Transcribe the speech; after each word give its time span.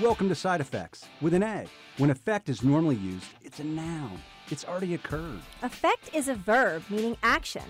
Welcome 0.00 0.28
to 0.28 0.34
Side 0.36 0.60
Affects 0.60 1.06
with 1.20 1.34
an 1.34 1.42
A. 1.42 1.66
When 1.96 2.10
effect 2.10 2.48
is 2.48 2.62
normally 2.62 2.94
used, 2.94 3.26
it's 3.42 3.58
a 3.58 3.64
noun. 3.64 4.20
It's 4.48 4.64
already 4.64 4.94
occurred. 4.94 5.40
Effect 5.62 6.10
is 6.14 6.28
a 6.28 6.34
verb 6.34 6.84
meaning 6.88 7.16
action. 7.24 7.64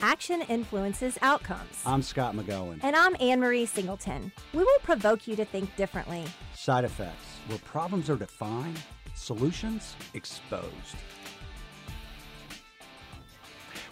Action 0.00 0.40
influences 0.48 1.18
outcomes. 1.20 1.82
I'm 1.84 2.00
Scott 2.00 2.34
McGowan. 2.34 2.80
And 2.82 2.96
I'm 2.96 3.14
Anne 3.20 3.40
Marie 3.40 3.66
Singleton. 3.66 4.32
We 4.54 4.60
will 4.60 4.78
provoke 4.84 5.28
you 5.28 5.36
to 5.36 5.44
think 5.44 5.74
differently. 5.76 6.24
Side 6.54 6.84
Affects, 6.84 7.26
where 7.48 7.58
problems 7.58 8.08
are 8.08 8.16
defined, 8.16 8.80
solutions 9.14 9.96
exposed. 10.14 10.96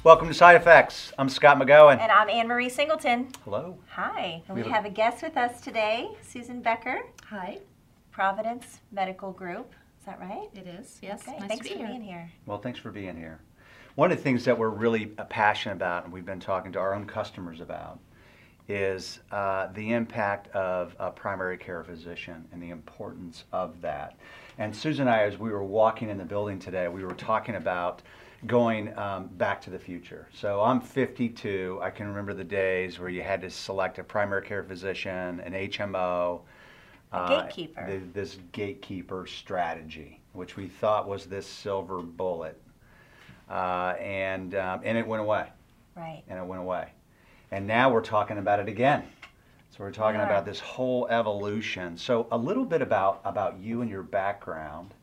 Welcome 0.04 0.28
to 0.28 0.34
Side 0.34 0.56
Affects. 0.56 1.12
I'm 1.18 1.28
Scott 1.28 1.58
McGowan. 1.58 1.98
And 1.98 2.12
I'm 2.12 2.28
Anne 2.30 2.48
Marie 2.48 2.68
Singleton. 2.68 3.28
Hello. 3.44 3.78
Hi. 3.90 4.42
And 4.48 4.56
We 4.56 4.62
we, 4.62 4.68
have 4.70 4.84
have 4.84 4.92
a 4.92 4.94
guest 4.94 5.22
with 5.22 5.36
us 5.36 5.60
today, 5.60 6.08
Susan 6.22 6.60
Becker, 6.62 7.00
Hi, 7.30 7.58
Providence 8.14 8.78
Medical 8.92 9.32
Group. 9.32 9.72
Is 9.98 10.06
that 10.06 10.20
right? 10.20 10.48
it 10.54 10.68
is. 10.68 11.00
Yes, 11.02 11.26
Okay. 11.26 11.36
nice 11.40 11.48
Thanks 11.48 11.66
to 11.66 11.74
be 11.74 11.80
for 11.80 11.86
here. 11.86 11.86
being 11.88 12.02
here. 12.02 12.30
Well, 12.46 12.58
thanks 12.58 12.78
for 12.78 12.92
being 12.92 13.16
here. 13.16 13.40
One 13.96 14.12
of 14.12 14.16
the 14.16 14.22
things 14.22 14.44
that 14.44 14.56
we're 14.56 14.68
really 14.68 15.10
uh, 15.18 15.24
passionate 15.24 15.74
about, 15.74 16.04
and 16.04 16.12
we've 16.12 16.24
been 16.24 16.38
talking 16.38 16.70
to 16.72 16.78
our 16.78 16.94
own 16.94 17.06
customers 17.06 17.60
about, 17.60 17.98
is 18.68 19.18
uh, 19.32 19.66
the 19.74 19.92
impact 19.92 20.46
of 20.54 20.94
a 21.00 21.10
primary 21.10 21.58
care 21.58 21.82
physician 21.82 22.46
and 22.52 22.62
the 22.62 22.70
importance 22.70 23.44
of 23.52 23.80
that. 23.80 24.16
And 24.58 24.74
Susan 24.74 25.08
and 25.08 25.14
I, 25.14 25.24
as 25.24 25.36
we 25.36 25.50
were 25.50 25.64
walking 25.64 26.08
in 26.08 26.16
the 26.16 26.24
building 26.24 26.60
today, 26.60 26.86
we 26.86 27.04
were 27.04 27.14
talking 27.14 27.56
about 27.56 28.02
going 28.46 28.96
um, 28.96 29.26
back 29.32 29.60
to 29.62 29.70
the 29.70 29.78
future. 29.78 30.28
So 30.32 30.60
I'm 30.60 30.80
52. 30.80 31.80
I 31.82 31.90
can 31.90 32.06
remember 32.06 32.32
the 32.32 32.44
days 32.44 33.00
where 33.00 33.08
you 33.08 33.22
had 33.22 33.40
to 33.40 33.50
select 33.50 33.98
a 33.98 34.04
primary 34.04 34.42
care 34.46 34.62
physician, 34.62 35.40
an 35.40 35.52
HMO, 35.52 36.42
A 37.14 37.28
gatekeeper. 37.28 37.86
th- 37.86 38.02
this 38.12 38.38
gatekeeper 38.52 39.26
strategy, 39.26 40.20
which 40.32 40.56
we 40.56 40.66
thought 40.68 41.08
was 41.08 41.26
this 41.26 41.46
silver 41.46 42.00
bullet, 42.02 42.60
uh, 43.50 43.94
and 44.00 44.54
um, 44.54 44.80
and 44.84 44.98
it 44.98 45.06
went 45.06 45.20
away, 45.22 45.48
Right. 45.94 46.22
and 46.28 46.38
it 46.38 46.44
went 46.44 46.60
away, 46.62 46.88
and 47.50 47.66
now 47.66 47.90
we're 47.92 48.00
talking 48.02 48.38
about 48.38 48.60
it 48.60 48.68
again. 48.68 49.04
So 49.70 49.82
we're 49.82 49.90
talking 49.92 50.20
are. 50.20 50.26
about 50.26 50.44
this 50.44 50.60
whole 50.60 51.08
evolution. 51.08 51.96
So 51.98 52.26
a 52.30 52.38
little 52.38 52.64
bit 52.64 52.80
about 52.82 53.20
about 53.24 53.58
you 53.58 53.80
and 53.82 53.90
your 53.90 54.02
background. 54.04 54.94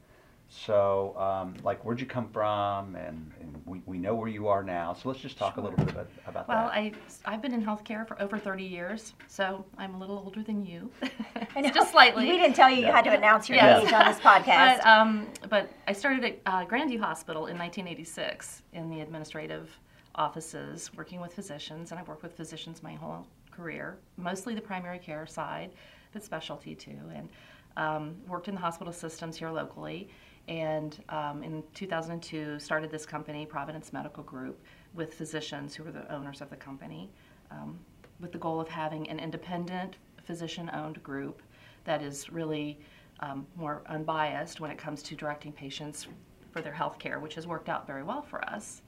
So 0.54 1.16
um, 1.18 1.56
like 1.64 1.84
where'd 1.86 2.02
you 2.02 2.06
come 2.06 2.28
from, 2.28 2.98
and, 2.98 3.32
and 3.40 3.62
we, 3.66 3.82
we 3.86 3.98
know 3.98 4.14
where 4.14 4.28
you 4.28 4.50
are 4.50 4.64
now. 4.64 4.94
So 4.94 5.08
let's 5.08 5.22
just 5.22 5.38
talk 5.38 5.56
a 5.56 5.62
little 5.62 5.78
bit 5.78 5.90
about, 5.90 6.10
about 6.28 6.48
Well, 6.50 6.66
that. 6.66 6.74
I, 6.74 6.92
I've 7.24 7.42
been 7.42 7.54
in 7.54 7.64
healthcare 7.64 8.06
for 8.06 8.22
over 8.22 8.38
30 8.38 8.62
years, 8.66 9.14
so 9.28 9.64
I'm 9.78 9.96
a 9.96 9.98
little 9.98 10.20
older 10.20 10.44
than 10.44 10.66
you. 10.66 10.92
I 11.56 11.62
know. 11.62 11.70
Just 11.70 11.92
slightly. 11.92 12.26
We 12.26 12.38
didn't 12.38 12.56
tell 12.58 12.70
you 12.70 12.82
you 12.86 12.92
had 12.92 13.06
to 13.06 13.18
announce 13.18 13.48
your 13.48 13.56
Yes. 13.60 13.88
age 13.88 13.94
on 13.94 14.06
this 14.06 14.20
podcast. 14.20 14.80
But, 14.80 14.86
um, 14.86 15.28
but 15.50 15.72
I 15.88 15.94
started 15.94 16.26
at 16.26 16.40
uh, 16.46 16.66
Grandview 16.66 17.00
Hospital 17.00 17.46
in 17.48 17.58
1986 17.58 18.64
in 18.74 18.90
the 18.90 19.00
administrative 19.00 19.70
offices, 20.16 20.92
working 20.98 21.22
with 21.22 21.34
physicians, 21.34 21.92
and 21.92 22.00
I've 22.00 22.10
worked 22.10 22.24
with 22.24 22.34
physicians 22.36 22.84
my 22.84 22.94
whole 22.96 23.26
career, 23.52 23.98
mostly 24.18 24.54
the 24.54 24.62
primary 24.62 25.00
care 25.00 25.26
side, 25.26 25.72
but 26.12 26.26
specialty 26.26 26.76
too, 26.76 26.98
and 27.16 27.30
um, 27.78 28.16
worked 28.28 28.50
in 28.50 28.56
the 28.56 28.60
hospital 28.60 28.92
systems 28.92 29.38
here 29.38 29.50
locally. 29.50 30.10
And 30.48 31.02
um, 31.10 31.44
in 31.44 31.64
2002, 31.74 32.60
started 32.60 32.92
this 32.92 33.06
company, 33.06 33.46
Providence 33.46 33.94
Medical 33.94 34.24
Group, 34.24 34.60
with 34.94 35.14
physicians 35.14 35.76
who 35.76 35.84
were 35.84 35.92
the 35.92 36.12
owners 36.14 36.42
of 36.42 36.50
the 36.50 36.56
company, 36.56 37.10
um, 37.52 37.80
with 38.20 38.32
the 38.32 38.38
goal 38.38 38.60
of 38.60 38.68
having 38.68 39.10
an 39.10 39.20
independent, 39.20 39.98
physician-owned 40.24 41.02
group 41.04 41.42
that 41.84 42.02
is 42.02 42.30
really 42.32 42.80
um, 43.22 43.46
more 43.56 43.82
unbiased 43.88 44.60
when 44.60 44.72
it 44.72 44.78
comes 44.78 45.02
to 45.04 45.16
directing 45.16 45.52
patients 45.52 46.08
for 46.52 46.62
their 46.62 46.74
health 46.74 47.00
care, 47.00 47.20
which 47.20 47.36
has 47.36 47.48
worked 47.48 47.70
out 47.70 47.88
very 47.88 48.04
well 48.04 48.22
for 48.22 48.44
us 48.50 48.82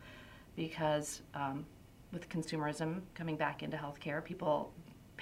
because 0.56 1.22
um, 1.34 1.66
with 2.12 2.30
consumerism 2.30 3.02
coming 3.16 3.36
back 3.36 3.64
into 3.64 3.78
healthcare, 3.78 4.24
people 4.24 4.72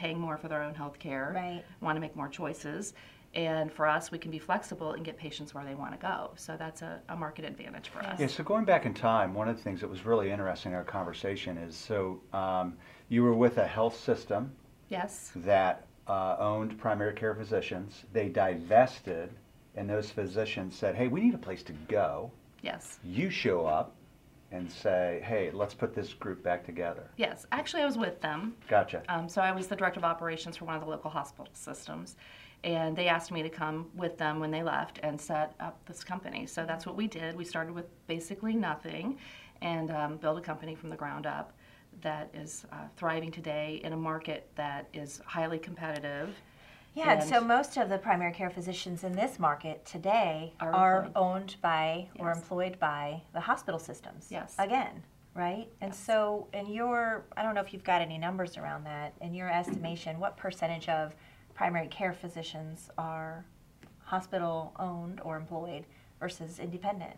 paying 0.02 0.20
more 0.20 0.36
for 0.36 0.48
their 0.48 0.64
own 0.64 0.74
health 0.74 0.98
care 0.98 1.32
Right. 1.36 1.64
want 1.80 1.96
to 1.96 2.00
make 2.02 2.16
more 2.16 2.28
choices. 2.28 2.94
And 3.36 3.72
for 3.72 3.88
us, 3.88 4.12
we 4.12 4.18
can 4.18 4.32
be 4.32 4.40
flexible 4.40 4.92
and 4.94 5.06
get 5.06 5.16
patients 5.16 5.54
where 5.54 5.64
they 5.64 5.76
want 5.76 5.94
to 5.94 5.98
go. 6.00 6.32
So 6.36 6.58
that's 6.58 6.82
a, 6.82 7.00
a 7.08 7.16
market 7.16 7.46
advantage 7.46 7.90
for 7.90 8.00
us. 8.00 8.20
Yeah, 8.20 8.28
so 8.28 8.44
going 8.44 8.66
back 8.66 8.86
in 8.86 8.94
time, 8.94 9.34
one 9.34 9.48
of 9.48 9.56
the 9.56 9.64
things 9.64 9.80
that 9.80 9.90
was 9.90 10.04
really 10.06 10.30
interesting 10.32 10.72
in 10.72 10.78
our 10.78 10.84
conversation 10.84 11.58
is 11.58 11.76
so 11.76 12.20
um, 12.34 12.78
you 13.10 13.24
were 13.24 13.34
with 13.36 13.58
a 13.60 13.68
health 13.68 13.98
system 13.98 14.52
Yes. 14.90 15.32
that 15.36 15.86
uh, 16.08 16.36
owned 16.40 16.78
primary 16.80 17.14
care 17.14 17.34
physicians. 17.36 18.04
They 18.12 18.28
divested, 18.28 19.30
and 19.76 19.90
those 19.90 20.10
physicians 20.10 20.76
said, 20.76 20.96
hey, 20.96 21.08
we 21.08 21.22
need 21.22 21.36
a 21.36 21.44
place 21.48 21.64
to 21.64 21.74
go. 21.88 22.32
Yes. 22.64 23.00
You 23.04 23.30
show 23.30 23.66
up 23.66 23.96
and 24.52 24.70
say, 24.72 25.22
hey, 25.24 25.50
let's 25.54 25.74
put 25.74 25.96
this 25.96 26.14
group 26.14 26.44
back 26.44 26.66
together. 26.66 27.10
Yes. 27.18 27.46
Actually, 27.52 27.84
I 27.84 27.86
was 27.86 27.98
with 27.98 28.20
them. 28.22 28.56
Gotcha. 28.68 29.02
Um, 29.08 29.30
so 29.30 29.42
I 29.42 29.52
was 29.52 29.68
the 29.68 29.76
director 29.76 30.00
of 30.00 30.04
operations 30.04 30.58
for 30.58 30.66
one 30.66 30.76
of 30.76 30.82
the 30.82 30.90
local 30.90 31.10
hospital 31.10 31.48
systems, 31.54 32.18
and 32.64 32.96
they 32.96 33.08
asked 33.08 33.32
me 33.32 33.42
to 33.44 33.50
come 33.50 33.90
with 33.96 34.18
them 34.18 34.40
when 34.40 34.52
they 34.52 34.62
left 34.62 35.00
and 35.04 35.20
set 35.20 35.56
up 35.60 35.80
this 35.86 36.04
company. 36.04 36.46
So 36.46 36.66
that's 36.66 36.86
what 36.86 36.96
we 36.96 37.08
did. 37.08 37.36
We 37.36 37.46
started 37.46 37.74
with 37.74 37.86
basically 38.08 38.54
nothing, 38.56 39.18
and 39.62 39.92
um, 39.92 40.18
built 40.18 40.38
a 40.38 40.42
company 40.42 40.76
from 40.76 40.90
the 40.90 40.96
ground 40.96 41.26
up 41.26 41.54
that 42.02 42.30
is 42.34 42.66
uh, 42.72 42.76
thriving 42.98 43.32
today 43.32 43.80
in 43.84 43.94
a 43.94 43.98
market 43.98 44.50
that 44.56 44.88
is 44.94 45.22
highly 45.26 45.60
competitive. 45.60 46.30
Yeah, 46.94 47.14
and 47.14 47.24
so 47.24 47.42
most 47.42 47.78
of 47.78 47.90
the 47.90 47.98
primary 47.98 48.34
care 48.34 48.50
physicians 48.50 49.04
in 49.04 49.14
this 49.14 49.40
market 49.40 49.86
today 49.86 50.54
Are 50.60 50.74
are, 50.74 51.12
owned 51.16 51.56
by 51.62 52.10
or 52.20 52.32
employed 52.32 52.80
by 52.80 53.22
the 53.34 53.40
hospital 53.40 53.80
systems. 53.80 54.28
Yes. 54.30 54.56
Again, 54.60 55.04
right? 55.34 55.68
And 55.82 55.92
Yes. 55.92 56.00
so, 56.00 56.48
in 56.54 56.68
your, 56.68 57.26
I 57.38 57.44
don't 57.44 57.56
know 57.56 57.62
if 57.62 57.74
you've 57.74 57.84
got 57.84 58.02
any 58.02 58.18
numbers 58.18 58.58
around 58.58 58.84
that, 58.86 59.14
in 59.22 59.34
your 59.34 59.50
estimation, 59.50 60.20
what 60.20 60.36
percentage 60.36 60.90
of 60.90 61.16
primary 61.54 61.88
care 61.88 62.14
physicians 62.14 62.90
are 62.98 63.46
hospital 64.00 64.74
owned 64.78 65.22
or 65.24 65.38
employed 65.38 65.86
versus 66.20 66.60
independent? 66.60 67.16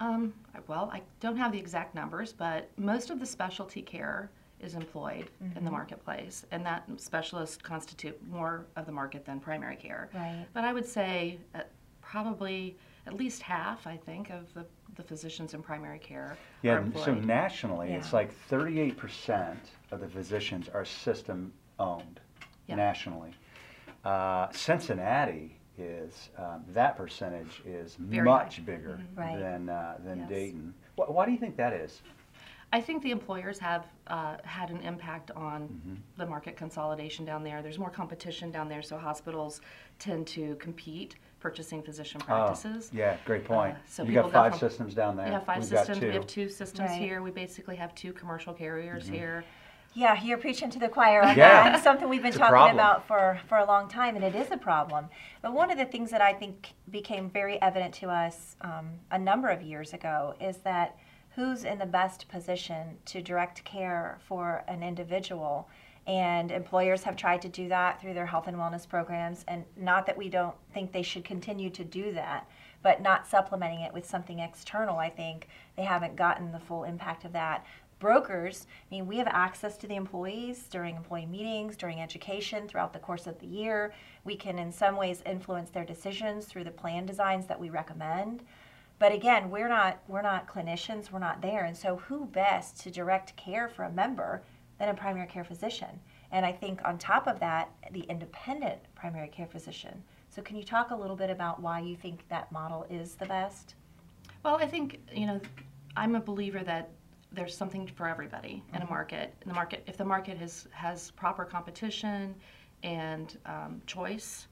Um, 0.00 0.34
well, 0.66 0.90
I 0.92 1.02
don't 1.20 1.36
have 1.36 1.52
the 1.52 1.58
exact 1.58 1.94
numbers, 1.94 2.32
but 2.32 2.68
most 2.76 3.10
of 3.10 3.20
the 3.20 3.26
specialty 3.26 3.80
care 3.80 4.30
is 4.60 4.74
employed 4.74 5.30
in 5.56 5.64
the 5.64 5.70
marketplace, 5.70 6.46
and 6.50 6.64
that 6.64 6.84
specialists 6.96 7.56
constitute 7.56 8.18
more 8.28 8.66
of 8.76 8.86
the 8.86 8.92
market 8.92 9.24
than 9.24 9.40
primary 9.40 9.76
care. 9.76 10.08
Right. 10.14 10.46
But 10.54 10.64
I 10.64 10.72
would 10.72 10.86
say 10.86 11.38
uh, 11.54 11.60
probably 12.00 12.76
at 13.06 13.14
least 13.14 13.42
half, 13.42 13.86
I 13.86 13.96
think, 13.96 14.30
of 14.30 14.52
the, 14.54 14.64
the 14.96 15.02
physicians 15.02 15.52
in 15.52 15.62
primary 15.62 15.98
care 15.98 16.36
Yeah, 16.62 16.74
are 16.74 16.84
so 16.94 17.10
employed. 17.10 17.24
nationally, 17.26 17.92
it's 17.92 18.12
like 18.12 18.30
38% 18.48 19.56
of 19.90 20.00
the 20.00 20.08
physicians 20.08 20.68
are 20.68 20.84
system 20.84 21.52
owned 21.78 22.20
Yeah. 22.66 22.76
nationally. 22.76 23.32
Uh, 24.04 24.50
Cincinnati 24.52 25.56
is, 25.76 26.30
um, 26.38 26.64
that 26.72 26.96
percentage 26.96 27.60
is 27.66 27.96
Very 27.96 28.24
much 28.24 28.56
high. 28.58 28.62
bigger 28.62 29.00
Right. 29.14 29.38
than, 29.38 29.68
uh, 29.68 29.98
than 30.04 30.20
Yes. 30.20 30.28
Dayton. 30.28 30.74
Wh- 30.96 31.10
why 31.10 31.26
do 31.26 31.32
you 31.32 31.38
think 31.38 31.56
that 31.56 31.72
is? 31.74 32.00
I 32.74 32.80
think 32.80 33.04
the 33.04 33.12
employers 33.12 33.60
have 33.60 33.86
uh, 34.08 34.36
had 34.42 34.70
an 34.70 34.80
impact 34.80 35.30
on 35.36 35.62
Mm-hmm. 35.62 35.94
the 36.16 36.26
market 36.26 36.56
consolidation 36.56 37.24
down 37.24 37.44
there. 37.44 37.62
There's 37.62 37.78
more 37.78 37.88
competition 37.90 38.50
down 38.50 38.68
there, 38.68 38.82
so 38.82 38.98
hospitals 38.98 39.60
tend 40.00 40.26
to 40.28 40.56
compete 40.56 41.14
purchasing 41.38 41.82
physician 41.84 42.20
practices. 42.20 42.90
Oh, 42.92 42.96
yeah, 42.98 43.16
great 43.24 43.44
point. 43.44 43.74
Uh, 43.76 43.78
so 43.88 44.02
you 44.02 44.08
people 44.08 44.22
got 44.24 44.32
go 44.32 44.38
five 44.50 44.58
from- 44.58 44.68
systems 44.68 44.92
down 44.94 45.16
there. 45.16 45.26
We 45.26 45.32
have 45.32 45.44
five 45.46 45.58
We've 45.58 45.68
systems. 45.68 46.00
Got 46.00 46.08
We 46.08 46.14
have 46.14 46.26
two 46.26 46.48
systems 46.48 46.90
Right. 46.90 47.00
here. 47.00 47.22
We 47.22 47.30
basically 47.30 47.76
have 47.76 47.94
two 47.94 48.12
commercial 48.12 48.52
carriers 48.52 49.04
Mm-hmm. 49.04 49.14
here. 49.14 49.44
Yeah, 49.94 50.20
you're 50.20 50.38
preaching 50.38 50.70
to 50.70 50.80
the 50.80 50.88
choir 50.88 51.22
on 51.22 51.36
Yeah. 51.36 51.62
that. 51.64 51.74
It's 51.76 51.84
something 51.84 52.08
we've 52.08 52.22
been 52.22 52.30
It's 52.30 52.38
talking 52.38 52.50
problem. 52.54 52.74
about 52.74 53.06
for, 53.06 53.38
for 53.48 53.58
a 53.58 53.64
long 53.64 53.88
time, 53.88 54.16
and 54.16 54.24
it 54.24 54.34
is 54.34 54.50
a 54.50 54.56
problem. 54.56 55.06
But 55.42 55.52
one 55.52 55.70
of 55.70 55.78
the 55.78 55.84
things 55.84 56.10
that 56.10 56.20
I 56.20 56.32
think 56.32 56.72
became 56.90 57.30
very 57.30 57.62
evident 57.62 57.94
to 58.02 58.08
us 58.10 58.56
um, 58.62 58.86
a 59.12 59.18
number 59.18 59.48
of 59.48 59.62
years 59.62 59.92
ago 59.92 60.34
is 60.40 60.56
that 60.58 60.96
who's 61.34 61.64
in 61.64 61.78
the 61.78 61.86
best 61.86 62.28
position 62.28 62.98
to 63.06 63.22
direct 63.22 63.64
care 63.64 64.18
for 64.26 64.64
an 64.68 64.82
individual. 64.82 65.68
And 66.06 66.50
employers 66.50 67.02
have 67.04 67.16
tried 67.16 67.42
to 67.42 67.48
do 67.48 67.68
that 67.68 68.00
through 68.00 68.14
their 68.14 68.26
health 68.26 68.46
and 68.46 68.56
wellness 68.56 68.88
programs. 68.88 69.44
And 69.48 69.64
not 69.76 70.06
that 70.06 70.18
we 70.18 70.28
don't 70.28 70.54
think 70.72 70.92
they 70.92 71.02
should 71.02 71.24
continue 71.24 71.70
to 71.70 71.84
do 71.84 72.12
that, 72.12 72.48
but 72.82 73.00
not 73.00 73.26
supplementing 73.26 73.80
it 73.80 73.94
with 73.94 74.06
something 74.06 74.38
external, 74.38 74.98
I 74.98 75.08
think 75.08 75.48
they 75.76 75.84
haven't 75.84 76.16
gotten 76.16 76.52
the 76.52 76.58
full 76.60 76.84
impact 76.84 77.24
of 77.24 77.32
that 77.32 77.64
brokers, 78.04 78.66
I 78.68 78.94
mean, 78.94 79.06
we 79.06 79.16
have 79.16 79.28
access 79.28 79.78
to 79.78 79.86
the 79.86 79.96
employees 79.96 80.66
during 80.70 80.94
employee 80.94 81.24
meetings, 81.24 81.74
during 81.74 82.02
education, 82.02 82.68
throughout 82.68 82.92
the 82.92 82.98
course 82.98 83.26
of 83.26 83.38
the 83.38 83.46
year. 83.46 83.94
We 84.24 84.36
can, 84.36 84.58
in 84.58 84.70
some 84.72 84.96
ways, 84.96 85.22
influence 85.24 85.70
their 85.70 85.86
decisions 85.86 86.44
through 86.44 86.64
the 86.64 86.70
plan 86.70 87.06
designs 87.06 87.46
that 87.46 87.58
we 87.58 87.70
recommend. 87.70 88.42
But 89.04 89.12
again, 89.12 89.50
we're 89.50 89.68
not 89.68 89.98
we're 90.08 90.22
not 90.22 90.48
clinicians. 90.48 91.12
We're 91.12 91.18
not 91.18 91.42
there, 91.42 91.64
and 91.64 91.76
so 91.76 91.96
who 91.96 92.24
best 92.24 92.80
to 92.80 92.90
direct 92.90 93.36
care 93.36 93.68
for 93.68 93.82
a 93.82 93.92
member 93.92 94.42
than 94.78 94.88
a 94.88 94.94
primary 94.94 95.26
care 95.26 95.44
physician? 95.44 96.00
And 96.32 96.46
I 96.46 96.52
think 96.52 96.80
on 96.86 96.96
top 96.96 97.26
of 97.26 97.38
that, 97.38 97.68
the 97.90 98.00
independent 98.08 98.78
primary 98.94 99.28
care 99.28 99.46
physician. 99.46 100.02
So 100.30 100.40
can 100.40 100.56
you 100.56 100.64
talk 100.64 100.90
a 100.90 100.96
little 100.96 101.16
bit 101.16 101.28
about 101.28 101.60
why 101.60 101.80
you 101.80 101.96
think 101.96 102.26
that 102.30 102.50
model 102.50 102.86
is 102.88 103.14
the 103.14 103.26
best? 103.26 103.74
Well, 104.42 104.56
I 104.56 104.66
think, 104.66 104.98
you 105.12 105.26
know, 105.26 105.38
I'm 105.98 106.14
a 106.14 106.20
believer 106.20 106.64
that 106.64 106.88
there's 107.30 107.54
something 107.54 107.86
for 107.86 108.08
everybody 108.08 108.62
in 108.72 108.80
a 108.80 108.88
market. 108.88 109.34
In 109.42 109.48
the 109.50 109.54
market, 109.54 109.84
if 109.86 109.98
the 109.98 110.04
market 110.06 110.38
has, 110.38 110.66
has 110.70 111.10
proper 111.10 111.44
competition 111.44 112.34
and 112.82 113.36
um, 113.44 113.82
choice, 113.86 114.46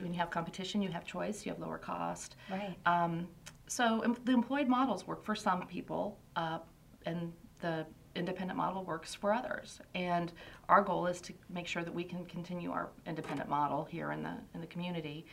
when 0.00 0.12
you 0.12 0.18
have 0.18 0.30
competition, 0.30 0.82
you 0.82 0.88
have 0.88 1.04
choice, 1.04 1.44
you 1.44 1.52
have 1.52 1.60
lower 1.60 1.78
cost. 1.78 2.36
Right. 2.50 2.76
Um, 2.86 3.28
so 3.70 4.16
the 4.24 4.32
employed 4.32 4.66
models 4.66 5.06
work 5.06 5.24
for 5.24 5.36
some 5.36 5.64
people, 5.68 6.18
uh, 6.34 6.58
and 7.06 7.32
the 7.60 7.86
independent 8.16 8.56
model 8.56 8.82
works 8.82 9.14
for 9.14 9.32
others. 9.32 9.80
And 9.94 10.32
our 10.68 10.82
goal 10.82 11.06
is 11.06 11.20
to 11.20 11.32
make 11.48 11.68
sure 11.68 11.84
that 11.84 11.94
we 11.94 12.02
can 12.02 12.24
continue 12.24 12.72
our 12.72 12.88
independent 13.06 13.48
model 13.48 13.84
here 13.84 14.10
in 14.10 14.24
the 14.24 14.34
in 14.54 14.60
the 14.60 14.66
community. 14.66 15.24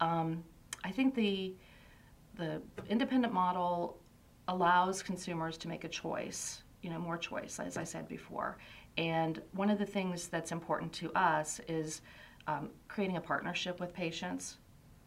Um, 0.00 0.44
I 0.84 0.90
think 0.90 1.14
the 1.14 1.54
the 2.34 2.60
independent 2.90 3.32
model 3.32 3.98
allows 4.48 5.02
consumers 5.02 5.56
to 5.56 5.66
make 5.66 5.84
a 5.84 5.88
choice, 5.88 6.64
you 6.82 6.90
know, 6.90 6.98
more 6.98 7.16
choice, 7.16 7.58
as 7.58 7.78
I 7.78 7.84
said 7.84 8.06
before. 8.08 8.58
And 8.98 9.40
one 9.52 9.70
of 9.70 9.78
the 9.78 9.86
things 9.86 10.28
that's 10.28 10.52
important 10.52 10.92
to 11.00 11.10
us 11.14 11.62
is 11.66 12.02
um, 12.46 12.68
creating 12.88 13.16
a 13.16 13.22
partnership 13.22 13.80
with 13.80 13.94
patients. 13.94 14.58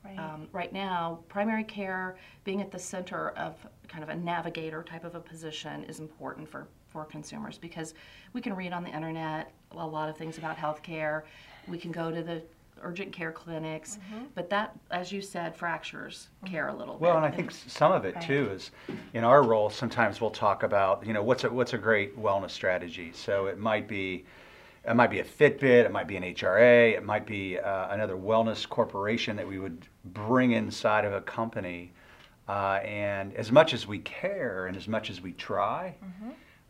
Right. 0.04 0.18
Um, 0.18 0.48
right 0.54 0.72
now, 0.72 1.20
primary 1.28 1.64
care 1.64 2.16
being 2.44 2.62
at 2.62 2.72
the 2.72 2.80
center 2.80 3.30
of 3.32 3.56
kind 3.88 4.04
of 4.04 4.10
a 4.10 4.16
navigator 4.16 4.82
type 4.84 5.04
of 5.04 5.16
a 5.16 5.20
position 5.20 5.84
is 5.86 6.00
important 6.00 6.48
for, 6.48 6.68
for 6.88 7.04
consumers 7.06 7.58
because 7.58 7.94
we 8.34 8.42
can 8.42 8.56
read 8.56 8.72
on 8.72 8.84
the 8.84 8.90
internet 8.90 9.52
a 9.72 9.86
lot 9.86 10.10
of 10.10 10.18
things 10.18 10.38
about 10.38 10.56
healthcare. 10.58 11.24
We 11.68 11.78
can 11.78 11.92
go 11.92 12.12
to 12.12 12.22
the 12.24 12.42
urgent 12.82 13.12
care 13.12 13.34
clinics, 13.34 13.98
Mm-hmm. 14.14 14.26
but 14.36 14.50
that, 14.52 14.74
as 14.90 15.12
you 15.12 15.22
said, 15.22 15.54
fractures 15.54 16.30
care 16.46 16.70
a 16.70 16.74
little 16.74 16.94
bit. 16.94 17.02
Well, 17.02 17.18
and 17.18 17.26
I 17.26 17.32
think 17.32 17.52
some 17.52 17.92
of 17.92 18.06
it 18.06 18.16
Right. 18.16 18.24
too 18.24 18.52
is, 18.54 18.72
in 19.14 19.26
our 19.26 19.44
role, 19.44 19.70
sometimes 19.70 20.22
we'll 20.22 20.30
talk 20.30 20.64
about, 20.64 21.06
you 21.06 21.12
know, 21.12 21.22
what's 21.22 21.44
a, 21.44 21.50
what's 21.50 21.74
a 21.74 21.78
great 21.78 22.18
wellness 22.18 22.52
strategy. 22.52 23.12
So 23.14 23.48
it 23.48 23.58
might 23.60 23.86
be, 23.90 24.24
it 24.88 24.96
might 24.96 25.10
be 25.10 25.20
a 25.20 25.24
Fitbit, 25.24 25.86
it 25.86 25.92
might 25.92 26.08
be 26.08 26.18
an 26.18 26.24
HRA, 26.24 26.94
it 26.94 27.04
might 27.04 27.26
be 27.26 27.60
uh, 27.60 27.90
another 27.90 28.16
wellness 28.16 28.68
corporation 28.68 29.36
that 29.36 29.48
we 29.48 29.60
would 29.60 29.86
bring 30.06 30.52
inside 30.52 31.06
of 31.06 31.14
a 31.14 31.22
company. 31.22 31.92
Uh, 32.48 32.80
and 32.84 33.34
as 33.36 33.52
much 33.52 33.74
as 33.74 33.86
we 33.86 34.00
care 34.00 34.66
and 34.66 34.76
as 34.76 34.88
much 34.88 35.10
as 35.10 35.22
we 35.22 35.34
try, 35.34 35.96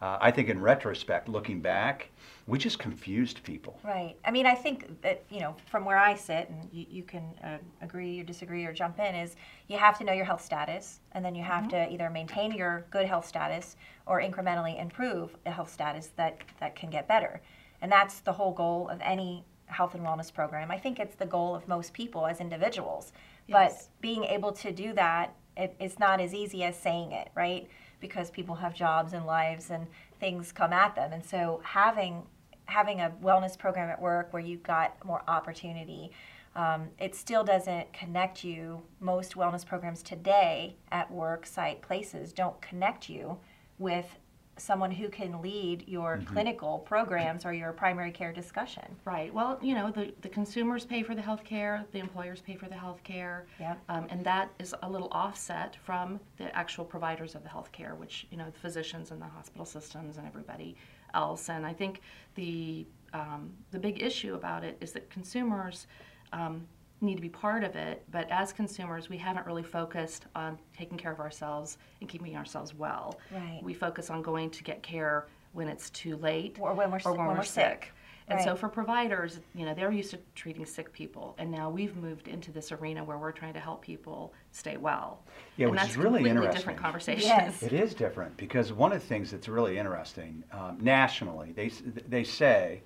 uh, 0.01 0.17
I 0.21 0.31
think 0.31 0.50
in 0.50 0.61
retrospect, 0.61 1.27
looking 1.27 1.59
back, 1.59 2.09
we 2.47 2.57
just 2.57 2.79
confused 2.79 3.44
people. 3.44 3.79
Right. 3.83 4.15
I 4.25 4.31
mean, 4.31 4.45
I 4.45 4.56
think 4.56 5.01
that, 5.01 5.23
you 5.29 5.41
know, 5.41 5.56
from 5.69 5.85
where 5.85 5.97
I 5.97 6.15
sit, 6.15 6.50
and 6.50 6.67
you, 6.71 6.85
you 6.89 7.03
can 7.03 7.23
uh, 7.44 7.57
agree 7.81 8.19
or 8.19 8.23
disagree 8.23 8.65
or 8.65 8.73
jump 8.73 9.00
in, 9.00 9.13
is 9.13 9.35
you 9.67 9.77
have 9.77 9.97
to 10.00 10.03
know 10.03 10.13
your 10.13 10.25
health 10.25 10.44
status, 10.44 11.01
and 11.11 11.23
then 11.23 11.35
you 11.35 11.44
have 11.44 11.67
to 11.69 11.91
either 11.91 12.09
maintain 12.09 12.51
your 12.51 12.85
good 12.91 13.06
health 13.06 13.27
status 13.27 13.75
or 14.06 14.21
incrementally 14.21 14.81
improve 14.81 15.35
a 15.45 15.51
health 15.51 15.71
status 15.71 16.11
that, 16.15 16.39
that 16.59 16.75
can 16.75 16.89
get 16.89 17.07
better. 17.07 17.41
And 17.81 17.91
that's 17.91 18.19
the 18.19 18.33
whole 18.33 18.53
goal 18.53 18.89
of 18.89 18.99
any 19.01 19.43
health 19.65 19.93
and 19.93 20.03
wellness 20.03 20.33
program. 20.33 20.71
I 20.71 20.77
think 20.77 20.99
it's 20.99 21.15
the 21.15 21.25
goal 21.25 21.55
of 21.55 21.67
most 21.67 21.93
people 21.93 22.25
as 22.25 22.39
individuals. 22.39 23.11
But 23.47 23.73
being 24.01 24.23
able 24.25 24.51
to 24.53 24.71
do 24.71 24.93
that, 24.93 25.33
it, 25.57 25.75
it's 25.79 25.99
not 25.99 26.21
as 26.21 26.33
easy 26.33 26.63
as 26.63 26.77
saying 26.77 27.11
it, 27.11 27.29
right? 27.35 27.67
Because 27.99 28.29
people 28.31 28.55
have 28.55 28.73
jobs 28.73 29.13
and 29.13 29.25
lives 29.25 29.71
and 29.71 29.87
things 30.19 30.51
come 30.51 30.73
at 30.73 30.95
them. 30.95 31.13
And 31.13 31.25
so 31.25 31.61
having 31.63 32.23
having 32.65 33.01
a 33.01 33.11
wellness 33.23 33.57
program 33.57 33.89
at 33.89 33.99
work 33.99 34.31
where 34.31 34.41
you've 34.41 34.61
got 34.61 35.03
more 35.03 35.23
opportunity, 35.27 36.11
um, 36.55 36.87
it 36.99 37.15
still 37.15 37.43
doesn't 37.43 37.91
connect 37.93 38.43
you. 38.43 38.83
Most 38.99 39.33
wellness 39.33 39.65
programs 39.65 40.03
today 40.03 40.75
at 40.91 41.11
work 41.11 41.47
site 41.47 41.81
places 41.81 42.31
don't 42.31 42.61
connect 42.61 43.09
you 43.09 43.39
with 43.79 44.19
someone 44.59 44.91
who 44.91 45.09
can 45.09 45.41
lead 45.41 45.88
your 45.88 46.21
clinical 46.25 46.79
programs 46.79 47.45
or 47.45 47.53
your 47.53 47.71
primary 47.71 48.11
care 48.11 48.31
discussion. 48.31 48.95
Right. 49.06 49.33
Well, 49.33 49.57
you 49.61 49.73
know, 49.73 49.91
the, 49.91 50.13
the 50.21 50.29
consumers 50.29 50.85
pay 50.85 51.03
for 51.03 51.15
the 51.15 51.21
health 51.21 51.44
care, 51.44 51.85
the 51.91 52.00
employers 52.00 52.41
pay 52.41 52.56
for 52.56 52.67
the 52.67 52.75
health 52.75 53.03
care. 53.03 53.47
Yep. 53.59 53.79
Um, 53.89 54.07
and 54.09 54.23
that 54.25 54.51
is 54.59 54.75
a 54.83 54.89
little 54.89 55.09
offset 55.11 55.77
from 55.83 56.19
the 56.38 56.56
actual 56.56 56.85
providers 56.85 57.35
of 57.35 57.44
the 57.44 57.50
health 57.50 57.71
care, 57.71 57.95
which, 57.95 58.27
you 58.31 58.38
know, 58.38 58.45
the 58.45 58.59
physicians 58.59 59.11
and 59.11 59.21
the 59.21 59.25
hospital 59.25 59.65
systems 59.65 60.17
and 60.17 60.27
everybody 60.27 60.75
else. 61.13 61.50
And 61.50 61.65
I 61.65 61.73
think 61.73 62.01
the, 62.35 62.85
um, 63.13 63.51
the 63.71 63.79
big 63.79 64.01
issue 64.01 64.35
about 64.35 64.63
it 64.63 64.77
is 64.81 64.91
that 64.91 65.09
consumers 65.09 65.88
um, 66.33 66.67
need 67.01 67.15
to 67.15 67.21
be 67.21 67.29
part 67.29 67.63
of 67.63 67.75
it, 67.75 68.03
but 68.11 68.29
as 68.29 68.51
consumers, 68.51 69.09
we 69.09 69.17
haven't 69.17 69.45
really 69.45 69.63
focused 69.63 70.25
on 70.35 70.57
taking 70.77 70.97
care 70.97 71.11
of 71.11 71.19
ourselves 71.19 71.77
and 72.01 72.09
keeping 72.09 72.35
ourselves 72.35 72.73
well. 72.73 73.19
Right. 73.31 73.59
We 73.63 73.73
focus 73.73 74.09
on 74.09 74.21
going 74.21 74.49
to 74.51 74.63
get 74.63 74.83
care 74.83 75.27
when 75.53 75.67
it's 75.67 75.89
too 75.91 76.17
late 76.17 76.57
Or 76.59 76.73
when 76.73 76.91
we're 76.91 76.99
si- 76.99 77.09
when 77.09 77.27
we're 77.27 77.43
sick. 77.43 77.91
and 78.27 78.39
so 78.41 78.55
for 78.55 78.69
providers, 78.69 79.39
you 79.55 79.65
know, 79.65 79.73
they're 79.73 79.91
used 79.91 80.11
to 80.11 80.19
treating 80.35 80.65
sick 80.65 80.91
people, 80.93 81.35
and 81.39 81.49
now 81.49 81.69
we've 81.69 81.95
moved 81.95 82.27
into 82.27 82.51
this 82.51 82.71
arena 82.71 83.03
where 83.03 83.17
we're 83.17 83.31
trying 83.31 83.53
to 83.53 83.59
help 83.59 83.81
people 83.81 84.33
stay 84.51 84.77
well. 84.77 85.23
Yeah, 85.57 85.65
and 85.65 85.71
which 85.71 85.79
that's 85.81 85.91
is 85.91 85.97
really 85.97 86.07
completely 86.19 86.29
interesting. 86.31 86.57
different 86.59 86.79
conversation. 86.79 87.27
Yes. 87.27 87.63
It 87.63 87.73
is 87.73 87.95
different 87.95 88.37
because 88.37 88.71
one 88.73 88.91
of 88.91 89.01
the 89.01 89.07
things 89.07 89.31
that's 89.31 89.47
really 89.47 89.77
interesting 89.79 90.43
um, 90.51 90.77
nationally, 90.79 91.51
they, 91.53 91.69
they 92.07 92.23
say 92.23 92.83